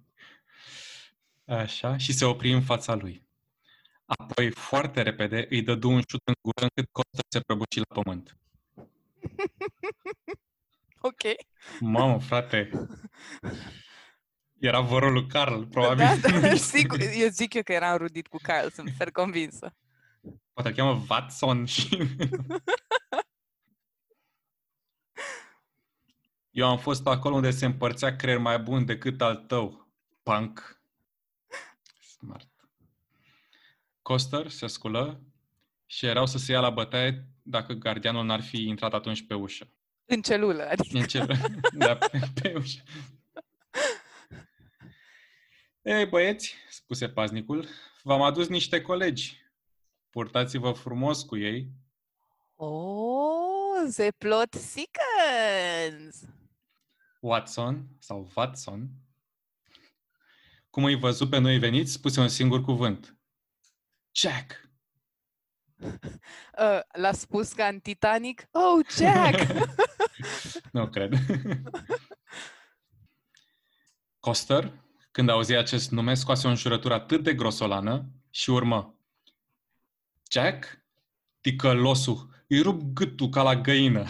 Așa, 1.46 1.98
și 1.98 2.14
se 2.14 2.26
opri 2.26 2.52
în 2.52 2.62
fața 2.62 2.96
lui. 2.96 3.28
Apoi, 4.06 4.52
foarte 4.52 5.02
repede, 5.02 5.46
îi 5.50 5.62
dădu 5.62 5.90
un 5.90 6.02
șut 6.08 6.22
în 6.26 6.34
gură 6.42 6.68
încât 6.76 6.92
Coaster 6.92 7.26
se 7.30 7.40
prăbuși 7.40 7.82
la 7.88 8.02
pământ. 8.02 8.38
Ok. 11.08 11.22
Mamă, 11.80 12.20
frate, 12.20 12.70
Era 14.60 14.80
vorul 14.80 15.14
lui 15.14 15.28
Carl, 15.28 15.62
probabil. 15.62 16.06
Da, 16.22 16.40
da, 16.40 16.56
sigur, 16.74 17.00
eu 17.00 17.28
zic 17.28 17.54
eu 17.54 17.64
că 17.64 17.72
era 17.72 17.92
înrudit 17.92 18.28
cu 18.28 18.38
Carl, 18.42 18.68
sunt 18.68 18.92
fer 18.98 19.12
convinsă. 19.12 19.76
Poate 20.54 20.70
îl 20.70 20.76
cheamă 20.76 21.06
Watson 21.10 21.66
și... 21.66 21.98
Eu 26.52 26.68
am 26.68 26.78
fost 26.78 27.08
acolo 27.08 27.36
unde 27.36 27.52
se 27.52 27.66
împărțea 27.66 28.16
creier 28.16 28.38
mai 28.38 28.60
bun 28.60 28.86
decât 28.86 29.22
al 29.22 29.36
tău. 29.36 29.88
Punk. 30.24 30.75
Smart. 32.26 32.50
Coster 34.02 34.50
se 34.50 34.68
sculă 34.68 35.22
și 35.86 36.06
erau 36.06 36.26
să 36.26 36.38
se 36.38 36.52
ia 36.52 36.60
la 36.60 36.70
bătaie 36.70 37.28
dacă 37.42 37.74
gardianul 37.74 38.26
n-ar 38.26 38.42
fi 38.42 38.68
intrat 38.68 38.94
atunci 38.94 39.26
pe 39.26 39.34
ușă. 39.34 39.68
În 40.06 40.22
celulă, 40.22 40.68
adică. 40.70 40.98
În 40.98 41.06
celulă. 41.06 41.36
da, 41.86 41.96
pe, 41.96 42.20
pe 42.42 42.54
ușă. 42.56 42.84
Ei, 45.82 46.06
băieți, 46.06 46.56
spuse 46.70 47.10
paznicul, 47.10 47.68
v-am 48.04 48.22
adus 48.22 48.48
niște 48.48 48.82
colegi. 48.82 49.44
Purtați-vă 50.10 50.72
frumos 50.72 51.24
cu 51.24 51.38
ei. 51.38 51.72
Oh, 52.56 53.92
the 53.96 54.12
plot 54.12 54.50
thickens! 54.50 56.24
Watson 57.20 57.88
sau 58.00 58.32
Watson, 58.36 58.90
cum 60.76 60.84
îi 60.84 60.96
văzut 60.96 61.30
pe 61.30 61.38
noi 61.38 61.60
veniți, 61.60 61.92
spuse 61.92 62.20
un 62.20 62.28
singur 62.28 62.62
cuvânt. 62.62 63.18
Jack! 64.16 64.70
Uh, 66.58 66.80
l-a 66.94 67.12
spus 67.12 67.54
ca 67.54 67.68
în 67.68 67.80
Titanic? 67.80 68.48
Oh, 68.52 68.86
Jack! 68.98 69.52
nu 70.72 70.90
cred. 70.90 71.14
Coster, 74.20 74.84
când 75.12 75.30
auzi 75.30 75.54
acest 75.54 75.92
nume, 75.92 76.14
scoase 76.14 76.48
o 76.48 76.50
înjurătură 76.50 76.94
atât 76.94 77.24
de 77.24 77.34
grosolană 77.34 78.10
și 78.30 78.50
urmă. 78.50 79.00
Jack, 80.32 80.86
ticălosul, 81.42 82.46
îi 82.48 82.62
rup 82.62 82.82
gâtul 82.82 83.30
ca 83.30 83.42
la 83.42 83.56
găină. 83.56 84.06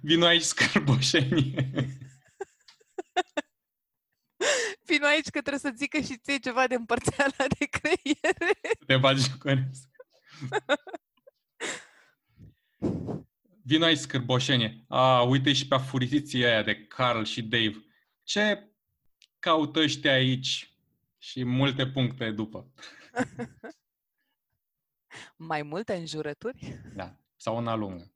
Vino 0.00 0.26
aici, 0.26 0.42
scârboșenie. 0.42 2.09
Vino 5.00 5.12
aici 5.12 5.28
că 5.28 5.40
trebuie 5.40 5.58
să 5.58 5.72
zică 5.76 6.00
și 6.00 6.16
ție 6.16 6.38
ceva 6.38 6.66
de 6.66 6.74
împărțeala 6.74 7.44
de 7.58 7.64
creiere. 7.64 8.60
Te 8.86 8.96
bagi 8.96 9.22
jocoresc. 9.22 9.88
Vino 13.62 13.84
aici, 13.84 13.98
scârboșenie. 13.98 14.84
A, 14.88 15.22
uite 15.22 15.52
și 15.52 15.68
pe 15.68 15.74
afuritiții 15.74 16.44
aia 16.44 16.62
de 16.62 16.86
Carl 16.86 17.22
și 17.22 17.42
Dave. 17.42 17.84
Ce 18.22 18.70
caută 19.38 19.78
ăștia 19.80 20.12
aici? 20.12 20.74
Și 21.18 21.44
multe 21.44 21.86
puncte 21.86 22.30
după. 22.30 22.72
Mai 25.36 25.62
multe 25.62 25.94
înjurături? 25.94 26.80
Da, 26.94 27.16
sau 27.36 27.56
una 27.56 27.74
lungă. 27.74 28.12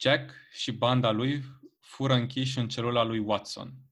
Jack 0.00 0.34
și 0.52 0.72
banda 0.72 1.10
lui 1.10 1.42
fură 1.78 2.14
închiși 2.14 2.58
în 2.58 2.68
celula 2.68 3.02
lui 3.02 3.18
Watson. 3.18 3.89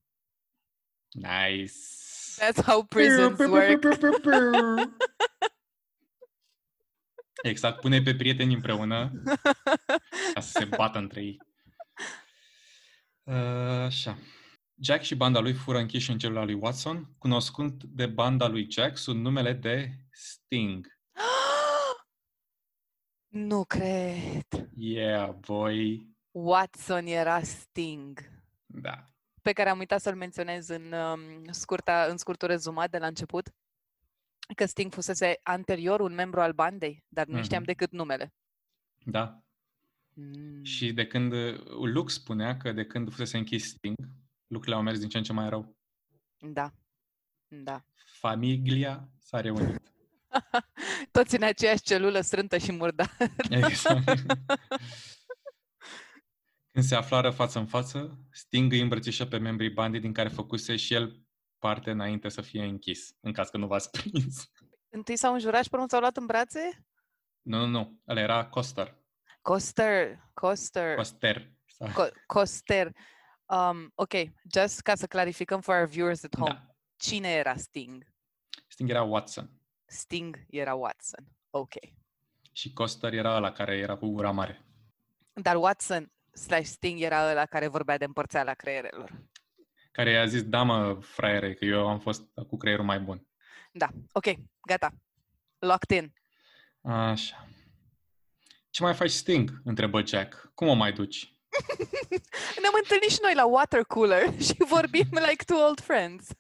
Nice! 1.13 1.75
That's 2.39 2.61
how 2.61 2.83
prisons 2.83 3.39
work. 3.39 3.85
Exact, 7.43 7.81
pune 7.81 8.03
pe 8.03 8.15
prieteni 8.15 8.55
împreună 8.55 9.23
ca 10.35 10.41
să 10.41 10.51
se 10.51 10.65
bată 10.65 10.99
între 10.99 11.21
ei. 11.21 11.39
Uh, 13.23 13.85
așa. 13.85 14.19
Jack 14.81 15.03
și 15.03 15.15
banda 15.15 15.41
lui 15.41 15.53
fură 15.53 15.79
închiși 15.79 16.11
în 16.11 16.19
celula 16.19 16.45
lui 16.45 16.55
Watson, 16.55 17.15
cunoscând 17.19 17.83
de 17.83 18.07
banda 18.07 18.49
lui 18.49 18.71
Jack 18.71 18.97
sub 18.97 19.17
numele 19.17 19.53
de 19.53 19.91
Sting. 20.11 20.87
nu 23.29 23.65
cred. 23.65 24.71
Yeah, 24.75 25.35
boy. 25.47 26.09
Watson 26.31 27.07
era 27.07 27.43
Sting. 27.43 28.19
Da. 28.67 29.05
Pe 29.49 29.55
care 29.55 29.69
am 29.69 29.79
uitat 29.79 30.01
să-l 30.01 30.17
menționez 30.17 30.69
în, 30.69 30.93
um, 30.93 31.45
scurta, 31.51 32.07
în 32.11 32.17
scurtul 32.17 32.49
rezumat 32.49 32.91
de 32.91 32.99
la 32.99 33.07
început. 33.07 33.55
Că 34.55 34.65
Sting 34.65 34.93
fusese 34.93 35.41
anterior 35.43 36.01
un 36.01 36.15
membru 36.15 36.41
al 36.41 36.53
bandei, 36.53 37.05
dar 37.09 37.27
nu 37.27 37.39
mm-hmm. 37.39 37.43
știam 37.43 37.63
decât 37.63 37.91
numele. 37.91 38.35
Da. 39.05 39.43
Mm. 40.15 40.65
Și 40.65 40.93
de 40.93 41.07
când 41.07 41.33
Luke 41.83 42.13
spunea 42.13 42.57
că 42.57 42.73
de 42.73 42.87
când 42.87 43.11
fusese 43.11 43.37
închis 43.37 43.69
Sting, 43.69 43.97
lucrurile 44.47 44.77
au 44.77 44.83
mers 44.83 44.99
din 44.99 45.09
ce 45.09 45.17
în 45.17 45.23
ce 45.23 45.33
mai 45.33 45.49
rău. 45.49 45.77
Da. 46.39 46.73
Da. 47.49 47.85
Familia 48.19 49.09
s-a 49.19 49.41
reunit. 49.41 49.93
Toți 51.17 51.37
în 51.37 51.43
aceeași 51.43 51.83
celulă 51.83 52.21
strântă 52.21 52.59
și 52.59 52.73
murdară. 52.73 53.11
Exact. 53.51 54.05
Când 56.79 56.91
se 56.91 56.97
aflară 56.97 57.31
față 57.31 57.59
în 57.59 57.67
față, 57.67 58.19
Sting 58.31 58.73
îi 58.73 58.81
îmbrățișă 58.81 59.27
pe 59.27 59.39
membrii 59.39 59.71
bandii 59.71 60.01
din 60.01 60.13
care 60.13 60.29
făcuse 60.29 60.77
și 60.77 60.95
el 60.95 61.23
parte 61.59 61.91
înainte 61.91 62.29
să 62.29 62.41
fie 62.41 62.65
închis, 62.65 63.17
în 63.21 63.33
caz 63.33 63.49
că 63.49 63.57
nu 63.57 63.67
v-ați 63.67 63.91
prins. 63.99 64.51
Întâi 64.89 65.17
s-au 65.17 65.33
înjurat 65.33 65.63
și 65.63 65.69
pe 65.69 65.77
urmă 65.77 65.89
s-au 65.89 66.01
luat 66.01 66.17
în 66.17 66.27
brațe? 66.27 66.87
Nu, 67.43 67.59
nu, 67.59 67.67
nu. 67.67 68.01
Ăla 68.09 68.21
era 68.21 68.47
Coster. 68.49 68.99
Coster. 69.43 70.19
Coster. 70.35 70.95
Coster. 70.97 71.53
Co- 71.79 72.13
Coster. 72.27 72.93
Um, 73.47 73.93
ok, 73.95 74.13
just 74.55 74.81
ca 74.81 74.95
să 74.95 75.07
clarificăm 75.07 75.61
for 75.61 75.77
our 75.77 75.87
viewers 75.87 76.25
at 76.25 76.37
home. 76.37 76.51
Da. 76.53 76.75
Cine 76.97 77.29
era 77.29 77.57
Sting? 77.57 78.07
Sting 78.67 78.91
era 78.91 79.03
Watson. 79.03 79.51
Sting 79.85 80.45
era 80.51 80.75
Watson. 80.75 81.27
Ok. 81.51 81.73
Și 82.53 82.73
Coster 82.73 83.13
era 83.13 83.37
ăla 83.37 83.53
care 83.53 83.77
era 83.77 83.97
cu 83.97 84.09
gura 84.11 84.31
mare. 84.31 84.65
Dar 85.33 85.57
Watson 85.57 86.13
slash 86.39 86.67
Sting 86.67 87.01
era 87.01 87.31
ăla 87.31 87.47
care 87.47 87.69
vorbea 87.69 87.99
de 87.99 88.05
împărțeala 88.05 88.55
creierelor. 88.55 89.23
Care 89.93 90.11
i-a 90.11 90.27
zis, 90.27 90.43
da 90.43 90.63
mă, 90.63 90.99
fraiere, 91.01 91.55
că 91.55 91.65
eu 91.65 91.89
am 91.89 91.99
fost 91.99 92.23
cu 92.49 92.57
creierul 92.57 92.85
mai 92.85 93.01
bun. 93.01 93.27
Da, 93.73 93.89
ok, 94.13 94.25
gata. 94.67 94.93
Locked 95.59 96.03
in. 96.03 96.13
Așa. 96.81 97.49
Ce 98.71 98.83
mai 98.83 98.95
faci 98.95 99.11
Sting? 99.11 99.61
Întrebă 99.65 100.03
Jack. 100.07 100.51
Cum 100.55 100.69
o 100.69 100.73
mai 100.73 100.93
duci? 100.93 101.33
Ne-am 102.63 102.75
întâlnit 102.83 103.11
și 103.11 103.19
noi 103.23 103.35
la 103.35 103.47
water 103.47 103.85
cooler 103.85 104.41
și 104.47 104.55
vorbim 104.69 105.09
like 105.11 105.45
two 105.47 105.67
old 105.67 105.81
friends. 105.81 106.29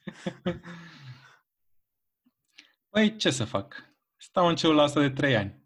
Păi, 2.91 3.17
ce 3.17 3.31
să 3.31 3.45
fac? 3.45 3.85
Stau 4.17 4.49
în 4.49 4.57
celula 4.57 4.83
asta 4.83 5.01
de 5.01 5.11
trei 5.11 5.37
ani, 5.37 5.63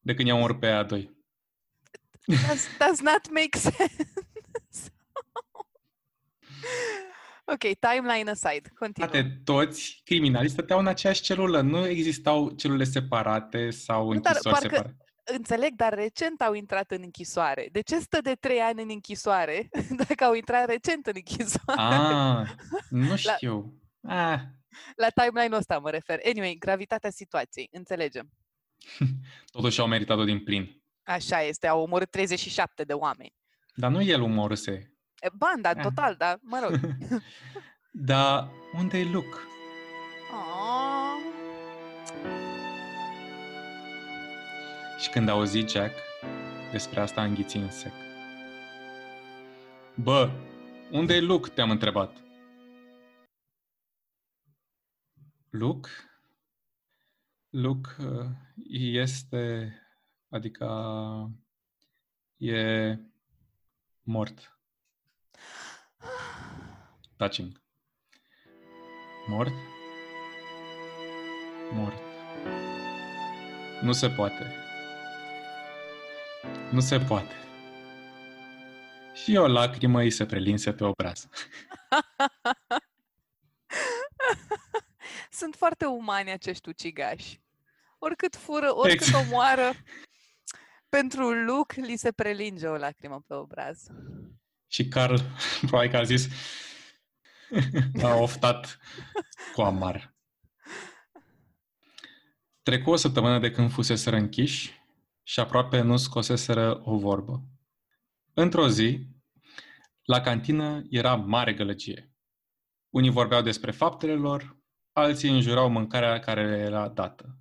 de 0.00 0.14
când 0.14 0.28
i-am 0.28 0.40
urmă 0.40 0.58
pe 0.58 0.84
A2. 0.84 1.13
Does, 2.26 2.68
does 2.78 3.00
not 3.00 3.30
make 3.30 3.58
sense. 3.70 4.10
ok, 7.44 7.60
timeline 7.78 8.30
aside, 8.30 8.68
continuă. 8.74 9.08
Toate, 9.08 9.40
toți 9.44 10.00
criminalii 10.04 10.50
stăteau 10.50 10.78
în 10.78 10.86
aceeași 10.86 11.22
celulă. 11.22 11.60
Nu 11.60 11.86
existau 11.86 12.50
celule 12.50 12.84
separate 12.84 13.70
sau 13.70 14.08
închisori 14.08 14.42
parcă, 14.42 14.60
separate. 14.60 14.96
Înțeleg, 15.24 15.74
dar 15.74 15.94
recent 15.94 16.40
au 16.40 16.52
intrat 16.52 16.90
în 16.90 17.00
închisoare. 17.02 17.68
De 17.72 17.80
ce 17.80 17.98
stă 17.98 18.20
de 18.20 18.34
trei 18.34 18.58
ani 18.58 18.82
în 18.82 18.88
închisoare 18.90 19.68
dacă 20.06 20.24
au 20.24 20.34
intrat 20.34 20.66
recent 20.68 21.06
în 21.06 21.12
închisoare? 21.16 21.80
Ah, 21.80 22.50
nu 22.88 23.16
știu. 23.16 23.80
La, 24.00 24.32
ah. 24.32 24.40
la 24.96 25.08
timeline-ul 25.08 25.58
ăsta 25.58 25.78
mă 25.78 25.90
refer. 25.90 26.20
Anyway, 26.24 26.56
gravitatea 26.58 27.10
situației, 27.10 27.68
înțelegem. 27.72 28.30
Totuși 29.52 29.80
au 29.80 29.86
meritat-o 29.86 30.24
din 30.24 30.44
plin. 30.44 30.83
Așa 31.04 31.42
este, 31.42 31.66
au 31.66 31.82
omorât 31.82 32.10
37 32.10 32.84
de 32.84 32.92
oameni. 32.92 33.34
Dar 33.74 33.90
nu 33.90 34.02
el 34.02 34.22
omorâse. 34.22 34.92
Banda, 35.32 35.68
ah. 35.68 35.82
total, 35.82 36.14
dar 36.18 36.38
mă 36.42 36.60
rog. 36.62 36.80
dar 38.10 38.50
unde 38.76 38.98
e 38.98 39.04
Luke? 39.04 39.36
Oh. 40.32 41.04
Și 44.98 45.10
când 45.10 45.28
auzi 45.28 45.66
Jack, 45.66 45.94
despre 46.70 47.00
asta 47.00 47.20
a 47.20 47.24
înghițit 47.24 47.62
în 47.62 47.70
sec. 47.70 47.92
Bă, 49.94 50.30
unde 50.90 51.14
e 51.14 51.20
Luke? 51.20 51.48
Te-am 51.48 51.70
întrebat. 51.70 52.16
Luke? 55.50 55.88
Luke 57.50 57.90
uh, 57.98 58.26
este 58.92 59.72
Adică 60.34 60.66
e 62.36 62.98
mort. 64.02 64.58
Touching. 67.16 67.62
Mort? 69.26 69.52
Mort. 71.72 72.02
Nu 73.82 73.92
se 73.92 74.10
poate. 74.10 74.54
Nu 76.70 76.80
se 76.80 76.98
poate. 76.98 77.34
Și 79.14 79.36
o 79.36 79.46
lacrimă 79.46 80.00
îi 80.00 80.10
se 80.10 80.26
prelinse 80.26 80.72
pe 80.72 80.84
obraz. 80.84 81.28
Sunt 85.30 85.54
foarte 85.54 85.84
umani 85.84 86.30
acești 86.30 86.68
ucigași. 86.68 87.40
Oricât 87.98 88.36
fură, 88.36 88.76
oricât 88.76 89.06
exact. 89.06 89.26
omoară, 89.26 89.72
pentru 91.00 91.30
Luke 91.30 91.80
li 91.80 91.96
se 91.96 92.12
prelinge 92.12 92.66
o 92.66 92.76
lacrimă 92.76 93.24
pe 93.26 93.34
obraz. 93.34 93.86
Și 94.66 94.88
Carl, 94.88 95.14
probabil 95.66 95.90
că 95.90 95.96
a 95.96 96.02
zis, 96.02 96.28
a 98.02 98.14
oftat 98.14 98.78
cu 99.54 99.60
amar. 99.60 100.14
Trecu 102.62 102.90
o 102.90 102.96
săptămână 102.96 103.38
de 103.38 103.50
când 103.50 103.70
fuseseră 103.70 104.16
închiși 104.16 104.82
și 105.22 105.40
aproape 105.40 105.80
nu 105.80 105.96
scoseseră 105.96 106.80
o 106.84 106.96
vorbă. 106.98 107.42
Într-o 108.34 108.68
zi, 108.68 109.06
la 110.04 110.20
cantină 110.20 110.82
era 110.90 111.14
mare 111.14 111.54
gălăgie. 111.54 112.12
Unii 112.90 113.10
vorbeau 113.10 113.42
despre 113.42 113.70
faptele 113.70 114.14
lor, 114.14 114.56
alții 114.92 115.30
înjurau 115.30 115.68
mâncarea 115.68 116.18
care 116.18 116.42
era 116.42 116.88
dată. 116.88 117.38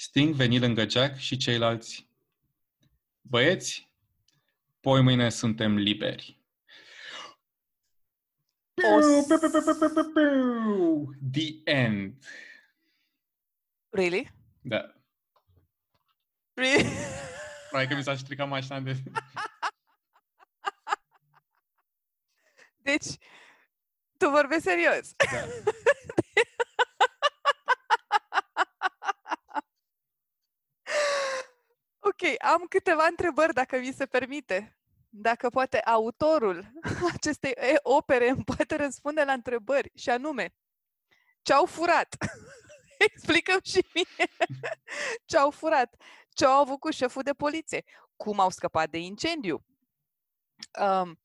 Sting 0.00 0.34
veni 0.34 0.58
lângă 0.58 0.88
Jack 0.88 1.16
și 1.16 1.36
ceilalți. 1.36 2.08
Băieți, 3.20 3.90
poi 4.80 5.02
mâine 5.02 5.28
suntem 5.28 5.76
liberi. 5.76 6.40
The 11.32 11.60
end. 11.64 12.24
Really? 13.88 14.32
Da. 14.60 14.94
Really? 16.54 16.88
Probabil 17.68 17.88
că 17.88 17.94
mi 17.94 18.02
s-a 18.02 18.16
stricat 18.16 18.48
mașina 18.48 18.80
de... 18.80 18.96
Deci, 22.82 23.06
tu 24.16 24.28
vorbești 24.28 24.62
serios. 24.62 25.14
Da. 25.16 25.44
ok, 32.20 32.22
am 32.52 32.66
câteva 32.68 33.06
întrebări, 33.08 33.52
dacă 33.54 33.78
mi 33.78 33.92
se 33.92 34.06
permite. 34.06 34.78
Dacă 35.08 35.50
poate 35.50 35.78
autorul 35.78 36.72
acestei 37.14 37.54
opere 37.82 38.28
îmi 38.28 38.44
poate 38.44 38.76
răspunde 38.76 39.24
la 39.24 39.32
întrebări, 39.32 39.90
și 39.94 40.10
anume, 40.10 40.54
ce-au 41.42 41.66
furat? 41.66 42.16
Explicăm 43.12 43.60
și 43.62 43.86
mie 43.94 44.28
ce-au 45.30 45.50
furat, 45.50 46.02
ce-au 46.28 46.60
avut 46.60 46.80
cu 46.80 46.90
șeful 46.90 47.22
de 47.22 47.32
poliție, 47.32 47.84
cum 48.16 48.40
au 48.40 48.50
scăpat 48.50 48.90
de 48.90 48.98
incendiu. 48.98 49.64
Um, 50.80 51.18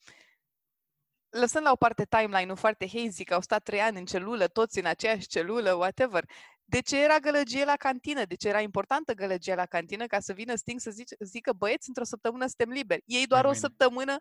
lăsând 1.29 1.65
la 1.65 1.71
o 1.71 1.75
parte 1.75 2.05
timeline-ul 2.05 2.57
foarte 2.57 2.87
hazy, 2.87 3.23
că 3.23 3.33
au 3.33 3.41
stat 3.41 3.63
trei 3.63 3.81
ani 3.81 3.97
în 3.97 4.05
celulă, 4.05 4.47
toți 4.47 4.79
în 4.79 4.85
aceeași 4.85 5.27
celulă, 5.27 5.73
whatever, 5.73 6.29
de 6.73 6.79
ce 6.79 7.03
era 7.03 7.17
gălăgie 7.19 7.65
la 7.65 7.75
cantină? 7.75 8.25
De 8.25 8.35
ce 8.35 8.47
era 8.47 8.59
importantă 8.59 9.13
gălăgie 9.13 9.55
la 9.55 9.65
cantină 9.65 10.05
ca 10.05 10.19
să 10.19 10.33
vină 10.33 10.55
Sting 10.55 10.79
să 10.79 10.91
zice, 10.91 11.15
zică, 11.19 11.53
băieți, 11.53 11.87
într-o 11.87 12.03
săptămână 12.03 12.45
suntem 12.45 12.69
liberi. 12.69 13.03
Ei 13.05 13.27
doar 13.27 13.41
păi 13.41 13.49
o 13.49 13.53
săptămână... 13.53 14.17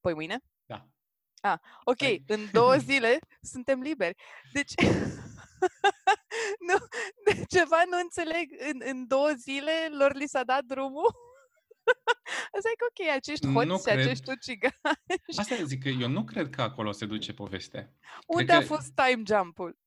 Păi 0.00 0.14
mâine? 0.14 0.38
Da. 0.64 0.88
Ah, 1.40 1.58
ok, 1.84 1.96
păi... 1.96 2.22
în 2.26 2.40
două 2.52 2.76
zile 2.76 3.18
suntem 3.40 3.80
liberi. 3.80 4.14
Deci... 4.52 4.72
nu, 6.68 6.76
de 7.24 7.44
ceva 7.48 7.82
nu 7.90 7.98
înțeleg. 8.02 8.48
În, 8.70 8.80
în 8.84 9.06
două 9.06 9.30
zile 9.36 9.72
lor 9.98 10.14
li 10.14 10.26
s-a 10.26 10.44
dat 10.44 10.64
drumul? 10.64 11.14
Asta 12.56 12.68
e 12.72 12.76
că 12.76 12.86
ok, 12.88 13.14
acești 13.16 13.52
hoți 13.52 13.66
nu 13.66 13.76
și 13.76 13.82
cred. 13.82 13.98
acești 13.98 14.30
ucigași. 14.30 14.76
Asta 15.36 15.62
zic 15.64 15.82
că 15.82 15.88
eu 15.88 16.08
nu 16.08 16.24
cred 16.24 16.50
că 16.50 16.62
acolo 16.62 16.92
se 16.92 17.06
duce 17.06 17.32
povestea. 17.32 17.92
Unde 18.26 18.44
cred 18.44 18.56
a 18.62 18.66
fost 18.66 18.92
time 18.94 19.22
jump-ul? 19.26 19.78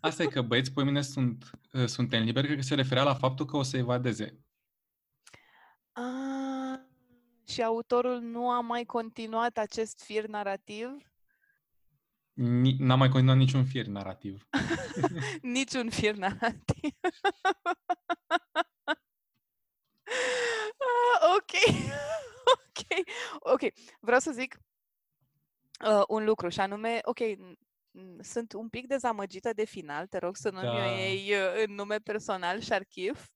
Asta 0.00 0.22
e 0.22 0.26
că 0.26 0.42
băieți, 0.42 0.72
pe 0.72 0.84
mine 0.84 1.02
sunt, 1.02 1.50
uh, 1.72 1.86
suntem 1.86 2.22
liberi, 2.22 2.46
cred 2.46 2.58
că 2.58 2.64
se 2.64 2.74
referea 2.74 3.02
la 3.02 3.14
faptul 3.14 3.46
că 3.46 3.56
o 3.56 3.62
să 3.62 3.76
evadeze. 3.76 4.38
A, 5.92 6.02
și 7.46 7.62
autorul 7.62 8.20
nu 8.20 8.50
a 8.50 8.60
mai 8.60 8.84
continuat 8.84 9.56
acest 9.58 10.02
fir 10.02 10.26
narrativ? 10.26 11.10
N-a 12.78 12.94
mai 12.94 13.08
continuat 13.08 13.36
niciun 13.36 13.64
fir 13.64 13.86
narrativ. 13.86 14.48
niciun 15.42 15.90
fir 15.90 16.14
narrativ. 16.14 16.94
ah, 20.78 21.28
ok. 21.36 21.52
ok. 22.56 23.08
Ok. 23.38 23.60
Vreau 24.00 24.20
să 24.20 24.30
zic 24.32 24.60
uh, 25.86 26.02
un 26.08 26.24
lucru 26.24 26.48
și 26.48 26.60
anume, 26.60 26.98
ok, 27.02 27.18
sunt 28.20 28.52
un 28.52 28.68
pic 28.68 28.86
dezamăgită 28.86 29.52
de 29.52 29.64
final, 29.64 30.06
te 30.06 30.18
rog 30.18 30.36
să 30.36 30.50
nu 30.50 30.60
da. 30.60 30.72
mi 30.72 30.78
iei 30.78 31.32
uh, 31.32 31.64
în 31.66 31.74
nume 31.74 31.96
personal 31.96 32.60
și 32.60 32.72
archiv, 32.72 33.26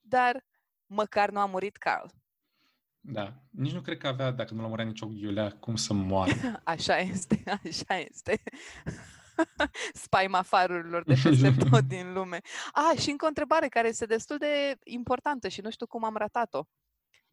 dar 0.00 0.44
măcar 0.86 1.30
nu 1.30 1.40
a 1.40 1.46
murit 1.46 1.76
Carl. 1.76 2.06
Da, 3.00 3.34
nici 3.50 3.72
nu 3.72 3.80
cred 3.80 3.98
că 3.98 4.06
avea, 4.06 4.30
dacă 4.30 4.54
nu 4.54 4.74
l-a 4.76 4.82
nicio 4.82 5.08
Iulea, 5.12 5.50
cum 5.50 5.76
să 5.76 5.92
moară. 5.92 6.32
Așa 6.64 6.98
este, 6.98 7.42
așa 7.46 7.98
este. 7.98 8.42
Spaima 10.04 10.42
farurilor 10.42 11.04
de 11.04 11.14
peste 11.22 11.54
tot 11.70 11.80
din 11.80 12.12
lume. 12.12 12.40
Ah, 12.72 12.98
și 12.98 13.10
încă 13.10 13.24
o 13.24 13.28
întrebare 13.28 13.68
care 13.68 13.88
este 13.88 14.06
destul 14.06 14.38
de 14.38 14.78
importantă 14.84 15.48
și 15.48 15.60
nu 15.60 15.70
știu 15.70 15.86
cum 15.86 16.04
am 16.04 16.16
ratat-o. 16.16 16.64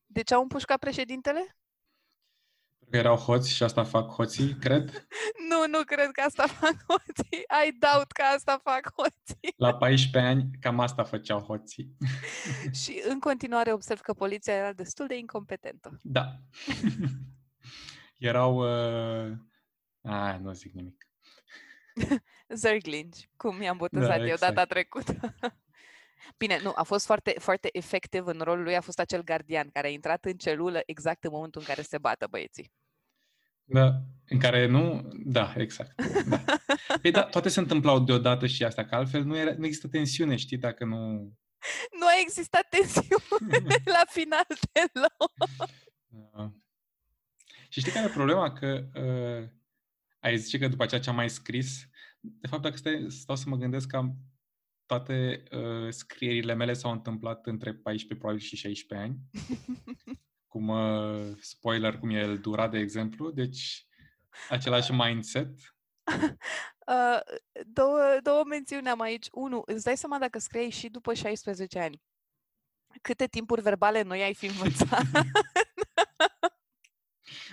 De 0.06 0.22
ce 0.22 0.34
au 0.34 0.42
împușcat 0.42 0.80
președintele? 0.80 1.58
Că 2.90 2.98
erau 2.98 3.16
hoți 3.16 3.54
și 3.54 3.64
asta 3.64 3.84
fac 3.84 4.10
hoții, 4.10 4.56
cred? 4.60 5.08
nu, 5.50 5.78
nu 5.78 5.84
cred 5.84 6.12
că 6.12 6.22
asta 6.22 6.48
fac 6.48 6.76
hoții. 6.88 7.46
I 7.68 7.78
doubt 7.80 8.12
că 8.12 8.22
asta 8.36 8.62
fac 8.64 8.94
hoții. 8.96 9.54
La 9.58 9.76
14 9.76 10.32
ani, 10.32 10.50
cam 10.60 10.80
asta 10.80 11.04
făceau 11.04 11.40
hoții. 11.40 11.96
și 12.82 13.02
în 13.08 13.20
continuare 13.20 13.74
observ 13.74 14.00
că 14.00 14.14
poliția 14.14 14.54
era 14.54 14.74
destul 14.74 15.08
de 15.08 15.18
incompetentă. 15.18 16.00
Da. 16.04 16.40
erau... 18.18 18.58
Uh... 18.58 19.32
Ah, 20.02 20.38
nu 20.40 20.52
zic 20.52 20.74
nimic. 20.74 21.08
Zerglingi, 22.50 23.30
cum 23.36 23.62
i-am 23.62 23.78
botezat 23.78 24.08
da, 24.08 24.24
exact. 24.24 24.42
eu 24.42 24.50
data 24.50 24.66
trecută. 24.66 25.36
Bine, 26.38 26.60
nu, 26.64 26.72
a 26.76 26.84
fost 26.84 27.06
foarte, 27.06 27.36
foarte 27.40 27.70
efectiv 27.72 28.26
în 28.26 28.40
rolul 28.40 28.64
lui, 28.64 28.76
a 28.76 28.82
fost 28.82 29.00
acel 29.00 29.24
gardian 29.24 29.70
care 29.70 29.88
a 29.88 29.90
intrat 29.90 30.26
în 30.26 30.38
celulă 30.38 30.82
exact 30.86 31.24
în 31.24 31.32
momentul 31.34 31.62
în 31.62 31.68
care 31.68 31.82
se 31.82 31.98
bată 31.98 32.28
băieții. 32.30 32.72
Da, 33.64 34.02
în 34.28 34.40
care 34.40 34.66
nu... 34.68 35.10
Da, 35.26 35.54
exact. 35.58 36.02
Da. 36.30 36.44
Păi 37.02 37.12
da, 37.12 37.24
toate 37.24 37.50
se 37.50 37.60
întâmplau 37.60 38.00
deodată 38.00 38.48
și 38.48 38.64
asta, 38.64 38.86
că 38.86 38.96
altfel 38.96 39.24
nu, 39.24 39.38
era, 39.38 39.54
nu 39.58 39.66
există 39.66 39.88
tensiune, 39.88 40.36
știi, 40.36 40.58
dacă 40.58 40.86
nu... 40.86 40.98
Nu 42.00 42.06
a 42.06 42.20
existat 42.22 42.68
tensiune 42.70 43.74
la 43.98 44.04
final 44.10 44.46
deloc. 44.72 45.34
Da. 46.08 46.52
Și 47.70 47.80
știi 47.80 47.92
care 47.92 48.06
e 48.06 48.14
problema? 48.14 48.54
Că 48.54 48.88
uh, 48.94 49.50
ai 50.20 50.38
zice 50.38 50.58
că 50.58 50.68
după 50.68 50.84
aceea 50.84 51.02
ce 51.02 51.10
am 51.10 51.16
mai 51.16 51.30
scris, 51.30 51.88
de 52.20 52.48
fapt, 52.48 52.62
dacă 52.62 52.76
stai, 52.76 53.06
stau 53.10 53.36
să 53.36 53.50
mă 53.50 53.56
gândesc 53.56 53.88
că 53.88 53.98
am 53.98 54.18
toate 54.88 55.44
uh, 55.52 55.92
scrierile 55.92 56.54
mele 56.54 56.74
s-au 56.74 56.92
întâmplat 56.92 57.46
între 57.46 57.74
14 57.74 58.16
probabil 58.16 58.42
și 58.42 58.56
16 58.56 59.08
ani. 59.08 59.20
cum, 60.52 60.68
uh, 60.68 61.38
spoiler, 61.40 61.98
cum 61.98 62.10
e 62.10 62.20
el 62.20 62.38
dura, 62.38 62.68
de 62.68 62.78
exemplu. 62.78 63.32
Deci, 63.32 63.88
același 64.50 64.92
mindset. 64.92 65.50
Uh, 66.88 67.20
două, 67.66 68.00
două 68.24 68.44
mențiuni 68.44 68.90
am 68.90 69.02
aici. 69.02 69.28
Unu, 69.32 69.62
îți 69.66 69.84
dai 69.84 69.98
seama 69.98 70.20
dacă 70.20 70.40
scriei 70.40 70.70
și 70.70 70.90
după 70.90 71.14
16 71.14 71.80
ani. 71.80 72.02
Câte 73.02 73.28
timpuri 73.28 73.62
verbale 73.62 74.02
noi 74.02 74.22
ai 74.22 74.34
fi 74.34 74.46
învățat? 74.46 75.06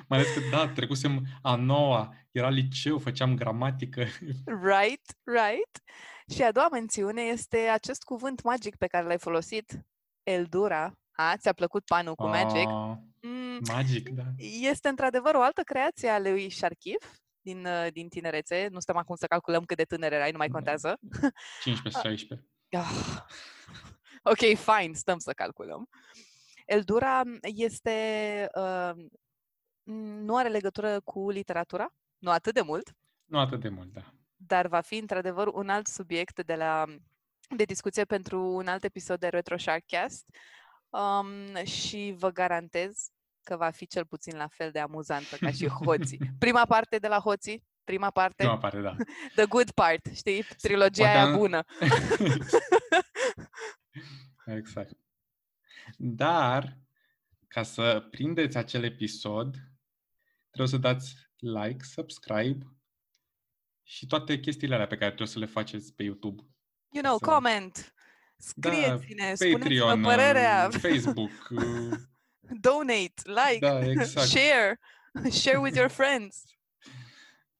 Mai 0.09 0.19
ales 0.19 0.35
că, 0.35 0.41
da, 0.51 0.69
trecusem 0.69 1.27
a 1.43 1.55
noua, 1.57 2.15
era 2.31 2.49
liceu, 2.49 2.99
făceam 2.99 3.35
gramatică. 3.35 4.07
Right, 4.45 5.17
right. 5.25 5.83
Și 6.33 6.43
a 6.43 6.53
doua 6.53 6.69
mențiune 6.69 7.23
este 7.23 7.59
acest 7.59 8.03
cuvânt 8.03 8.43
magic 8.43 8.77
pe 8.77 8.87
care 8.87 9.07
l-ai 9.07 9.19
folosit, 9.19 9.87
Eldura. 10.23 10.93
Ha? 11.11 11.37
Ți-a 11.37 11.53
plăcut 11.53 11.85
panul 11.85 12.15
cu 12.15 12.27
magic? 12.27 12.69
Oh, 12.69 12.97
mm, 13.21 13.59
magic, 13.69 14.09
da. 14.09 14.23
Este 14.61 14.89
într-adevăr 14.89 15.35
o 15.35 15.43
altă 15.43 15.63
creație 15.63 16.09
a 16.09 16.19
lui 16.19 16.51
Sharkiv 16.51 16.97
din, 17.41 17.67
uh, 17.67 17.87
din 17.93 18.09
tinerețe. 18.09 18.69
Nu 18.71 18.81
stăm 18.81 18.97
acum 18.97 19.17
să 19.17 19.27
calculăm 19.27 19.65
cât 19.65 19.77
de 19.77 19.85
tânăr 19.85 20.13
erai, 20.13 20.31
nu 20.31 20.37
mai 20.37 20.49
da. 20.49 20.53
contează. 20.53 20.99
15-16. 20.99 22.43
Ah. 22.77 23.23
Ok, 24.23 24.39
fine, 24.39 24.93
stăm 24.93 25.19
să 25.19 25.33
calculăm. 25.33 25.89
Eldura 26.67 27.23
este... 27.41 28.49
Uh, 28.55 29.07
nu 30.25 30.37
are 30.37 30.49
legătură 30.49 31.01
cu 31.01 31.31
literatura, 31.31 31.95
nu 32.19 32.31
atât 32.31 32.55
de 32.55 32.61
mult. 32.61 32.95
Nu 33.25 33.39
atât 33.39 33.61
de 33.61 33.69
mult, 33.69 33.93
da 33.93 34.14
dar 34.47 34.67
va 34.67 34.81
fi 34.81 34.97
într-adevăr 34.97 35.47
un 35.47 35.69
alt 35.69 35.87
subiect 35.87 36.45
de, 36.45 36.55
la, 36.55 36.85
de 37.57 37.65
discuție 37.65 38.05
pentru 38.05 38.43
un 38.43 38.67
alt 38.67 38.85
episod 38.85 39.19
de 39.21 39.29
Retro 39.29 39.57
Sharkcast 39.57 40.25
um, 40.89 41.65
și 41.65 42.15
vă 42.19 42.31
garantez 42.31 43.09
că 43.43 43.57
va 43.57 43.71
fi 43.71 43.87
cel 43.87 44.07
puțin 44.07 44.37
la 44.37 44.47
fel 44.49 44.71
de 44.71 44.79
amuzantă 44.79 45.37
ca 45.37 45.51
și 45.51 45.67
Hoții. 45.85 46.19
Prima 46.39 46.65
parte 46.67 46.99
de 46.99 47.09
la 47.09 47.19
Hoții, 47.19 47.65
prima 47.85 48.11
parte, 48.11 48.35
Prima 48.43 48.59
parte, 48.59 48.81
da. 48.81 48.97
the 49.37 49.47
good 49.47 49.71
part, 49.71 50.07
știi? 50.15 50.43
Trilogia 50.63 51.03
Poate 51.05 51.19
aia 51.19 51.27
am- 51.27 51.37
bună. 51.37 51.65
exact. 54.57 54.97
Dar, 55.97 56.79
ca 57.49 57.63
să 57.63 58.07
prindeți 58.11 58.57
acel 58.57 58.85
episod, 58.85 59.55
trebuie 60.51 60.69
să 60.69 60.77
dați 60.79 61.15
like, 61.37 61.85
subscribe 61.85 62.67
și 63.87 64.07
toate 64.07 64.41
chestiile 64.41 64.75
alea 64.75 64.87
pe 64.87 64.95
care 64.97 65.07
trebuie 65.07 65.29
să 65.29 65.39
le 65.39 65.47
faceți 65.47 65.95
pe 65.95 66.03
YouTube. 66.03 66.43
You 66.91 67.03
know, 67.03 67.19
Să- 67.19 67.25
comment, 67.25 67.95
scrieți-ne, 68.37 69.35
spuneți-vă 69.35 69.59
Patreon, 69.59 70.03
părerea, 70.03 70.69
uh, 70.73 70.79
Facebook, 70.81 71.31
uh, 71.51 71.99
donate, 72.67 73.15
like, 73.25 73.59
da, 73.59 73.85
exact. 73.91 74.29
share, 74.29 74.81
share 75.31 75.59
with 75.59 75.77
your 75.77 75.91
friends. 75.91 76.43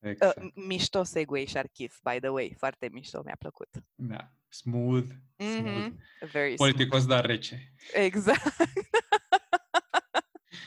Uh, 0.05 0.11
exact. 0.11 0.39
mișto 0.55 1.03
segue 1.03 1.45
și 1.45 1.57
archiv, 1.57 1.99
by 2.13 2.19
the 2.21 2.29
way, 2.29 2.55
foarte 2.59 2.89
mișto, 2.93 3.23
mi-a 3.25 3.37
plăcut. 3.39 3.69
Da. 3.95 4.31
Smooth, 4.49 5.07
smooth. 5.37 5.65
Mhm, 5.67 5.99
Very 6.21 6.31
smooth. 6.31 6.57
Politicos, 6.57 7.07
dar 7.07 7.27
rece. 7.27 7.73
Exact. 7.93 8.55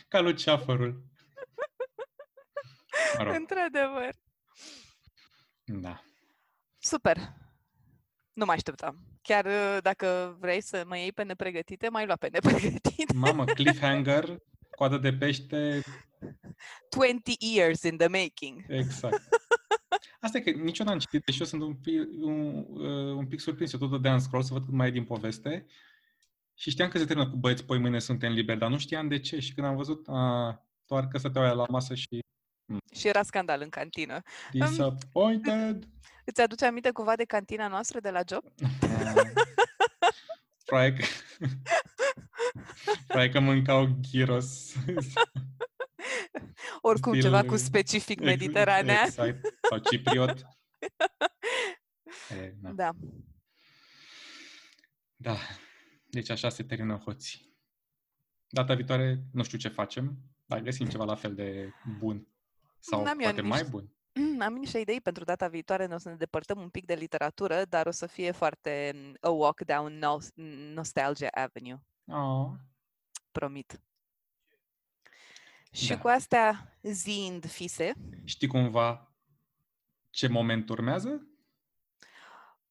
Ca 0.08 0.20
luceafărul. 0.20 0.94
Mă 3.18 3.24
rog, 3.24 3.36
Într-adevăr. 3.36 4.10
Da. 5.68 6.04
Super. 6.78 7.18
Nu 8.34 8.46
mai 8.46 8.56
așteptam. 8.56 8.98
Chiar 9.22 9.46
uh, 9.46 9.78
dacă 9.82 10.38
vrei 10.40 10.62
să 10.62 10.84
mă 10.88 10.98
iei 10.98 11.12
pe 11.12 11.24
nepregătite, 11.24 11.90
mai 11.90 12.06
lua 12.06 12.16
pe 12.16 12.30
nepregătite. 12.32 13.14
Mamă, 13.14 13.46
cliffhanger, 13.58 14.38
coadă 14.70 14.98
de 14.98 15.14
pește, 15.14 15.84
20 16.90 17.36
years 17.40 17.84
in 17.84 17.98
the 17.98 18.08
making. 18.08 18.64
exact. 18.68 19.22
Asta 20.20 20.38
e 20.38 20.42
că 20.42 20.50
nici 20.50 20.80
eu 20.80 20.86
n-am 20.86 21.00
citit, 21.00 21.26
deși 21.26 21.40
eu 21.40 21.46
sunt 21.46 21.62
un 21.62 21.76
pic, 21.76 22.00
un, 22.22 22.66
uh, 22.70 23.16
un 23.16 23.28
pic 23.28 23.40
surprins. 23.40 23.74
Eu 23.74 23.80
tot 23.80 23.90
dădeam 23.90 24.20
scroll 24.20 24.44
să 24.44 24.54
văd 24.54 24.64
cât 24.64 24.74
mai 24.74 24.88
e 24.88 24.92
din 24.92 25.04
poveste 25.04 25.66
și 26.54 26.70
știam 26.70 26.90
că 26.90 26.98
se 26.98 27.06
termină 27.06 27.30
cu 27.30 27.36
băieți, 27.36 27.66
poi 27.66 27.78
mâine 27.78 28.00
suntem 28.00 28.32
liberi, 28.32 28.60
dar 28.60 28.70
nu 28.70 28.78
știam 28.78 29.08
de 29.08 29.20
ce. 29.20 29.40
Și 29.40 29.54
când 29.54 29.68
am 29.68 29.76
văzut, 29.76 30.08
a, 30.08 30.66
doar 30.86 31.08
că 31.08 31.18
stăteau 31.18 31.44
aia 31.44 31.54
la 31.54 31.66
masă 31.70 31.96
și 31.96 32.20
Și 32.94 33.08
era 33.08 33.24
scandal 33.24 33.62
în 33.62 33.70
cantină. 33.70 34.22
disappointed. 34.52 35.88
Îți 36.30 36.42
aduce 36.42 36.66
aminte 36.66 36.92
cumva 36.92 37.16
de 37.16 37.24
cantina 37.24 37.68
noastră 37.68 38.00
de 38.00 38.10
la 38.10 38.22
job? 38.28 38.44
Ah. 38.82 39.16
Probabil 40.66 40.98
că, 40.98 41.06
probabil 43.08 43.32
că 43.32 43.40
mâncau 43.40 43.98
gyros. 44.02 44.76
Oricum 46.82 47.12
Stil, 47.12 47.24
ceva 47.24 47.44
cu 47.44 47.54
uh, 47.54 47.60
specific 47.60 48.20
Ex- 48.20 48.30
mediteranean. 48.30 49.06
Exact. 49.06 49.40
Sau 49.70 49.78
cipriot. 49.78 50.48
E, 52.30 52.54
da. 52.62 52.72
Da. 52.72 52.92
da. 55.16 55.38
Deci 56.10 56.30
așa 56.30 56.50
se 56.50 56.64
termină 56.64 56.96
hoții. 56.96 57.56
Data 58.48 58.74
viitoare 58.74 59.24
nu 59.32 59.44
știu 59.44 59.58
ce 59.58 59.68
facem, 59.68 60.18
dar 60.46 60.60
găsim 60.60 60.88
ceva 60.88 61.04
la 61.04 61.16
fel 61.16 61.36
de 61.36 61.72
bun. 61.98 62.28
Sau 62.80 63.04
N-am 63.04 63.20
eu 63.20 63.24
poate 63.26 63.42
mai 63.42 63.50
niște- 63.62 63.68
bun. 63.70 63.92
Mm, 64.14 64.42
Am 64.48 64.54
niște 64.54 64.80
idei 64.80 65.02
pentru 65.02 65.24
data 65.24 65.48
viitoare, 65.48 65.86
ne 65.86 65.94
o 65.94 65.98
să 65.98 66.10
ne 66.10 66.16
depărtăm 66.16 66.60
un 66.60 66.70
pic 66.70 66.86
de 66.86 66.94
literatură, 66.94 67.66
dar 67.66 67.86
o 67.88 67.92
să 67.92 68.06
fie 68.06 68.32
foarte 68.32 68.92
mm, 68.96 69.16
a 69.22 69.30
walk 69.30 69.62
down 69.62 69.94
nos- 69.98 70.32
Nostalgia 70.74 71.28
Avenue, 71.32 71.82
Oh. 72.08 72.52
promit. 73.32 73.82
Și 75.72 75.88
Da. 75.88 75.98
cu 75.98 76.08
astea 76.08 76.78
ziind 76.82 77.46
fise, 77.50 77.94
Știi 78.24 78.48
cumva 78.48 79.12
ce 80.10 80.28
moment 80.28 80.70
urmează? 80.70 81.28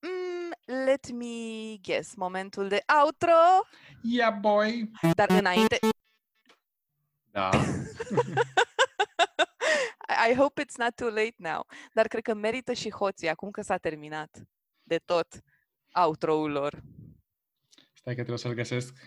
mm, 0.00 0.84
let 0.84 1.10
me 1.10 1.76
guess, 1.82 2.14
momentul 2.14 2.68
de 2.68 2.84
outro, 3.04 3.32
Yeah, 4.02 4.38
boy! 4.40 4.90
dar 5.14 5.30
înainte, 5.30 5.78
Da. 7.30 7.50
I, 10.24 10.30
I 10.30 10.34
hope 10.34 10.62
it's 10.62 10.76
not 10.78 10.94
too 10.94 11.08
late 11.08 11.34
now, 11.36 11.66
dar 11.92 12.06
cred 12.08 12.22
că 12.22 12.34
merită 12.34 12.72
și 12.72 12.90
hoții, 12.90 13.28
acum 13.28 13.50
că 13.50 13.62
s-a 13.62 13.76
terminat 13.76 14.42
de 14.82 14.98
tot 15.04 15.26
outro-ul 16.04 16.50
lor. 16.50 16.82
Stai 17.94 18.14
că 18.14 18.20
trebuie 18.22 18.38
să-l 18.38 18.52
găsesc. 18.52 18.94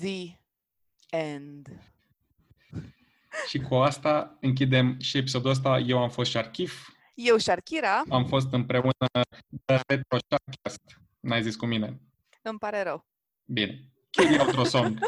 The 0.00 0.38
end. 1.10 1.68
Și 3.48 3.58
cu 3.58 3.74
asta 3.74 4.38
închidem 4.40 4.98
și 5.00 5.16
episodul 5.16 5.50
ăsta. 5.50 5.78
Eu 5.78 5.98
am 6.02 6.10
fost 6.10 6.30
Sharkif. 6.30 6.88
Eu, 7.14 7.36
Sharkira, 7.38 8.02
Am 8.08 8.26
fost 8.26 8.52
împreună 8.52 9.06
de 9.48 9.80
Retro 9.86 10.18
Sharkcast. 10.28 11.00
N-ai 11.20 11.42
zis 11.42 11.56
cu 11.56 11.66
mine. 11.66 12.00
îmi 12.42 12.58
pare 12.58 12.82
rău. 12.82 13.06
Bine. 13.44 13.91
Cue 14.12 14.28
the 14.28 14.38
outro 14.44 14.64
song. 14.68 15.00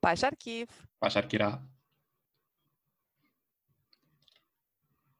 Pa, 0.00 0.12
Sharkiv! 0.14 0.68
Pa, 0.98 1.08
Sharkira. 1.08 1.73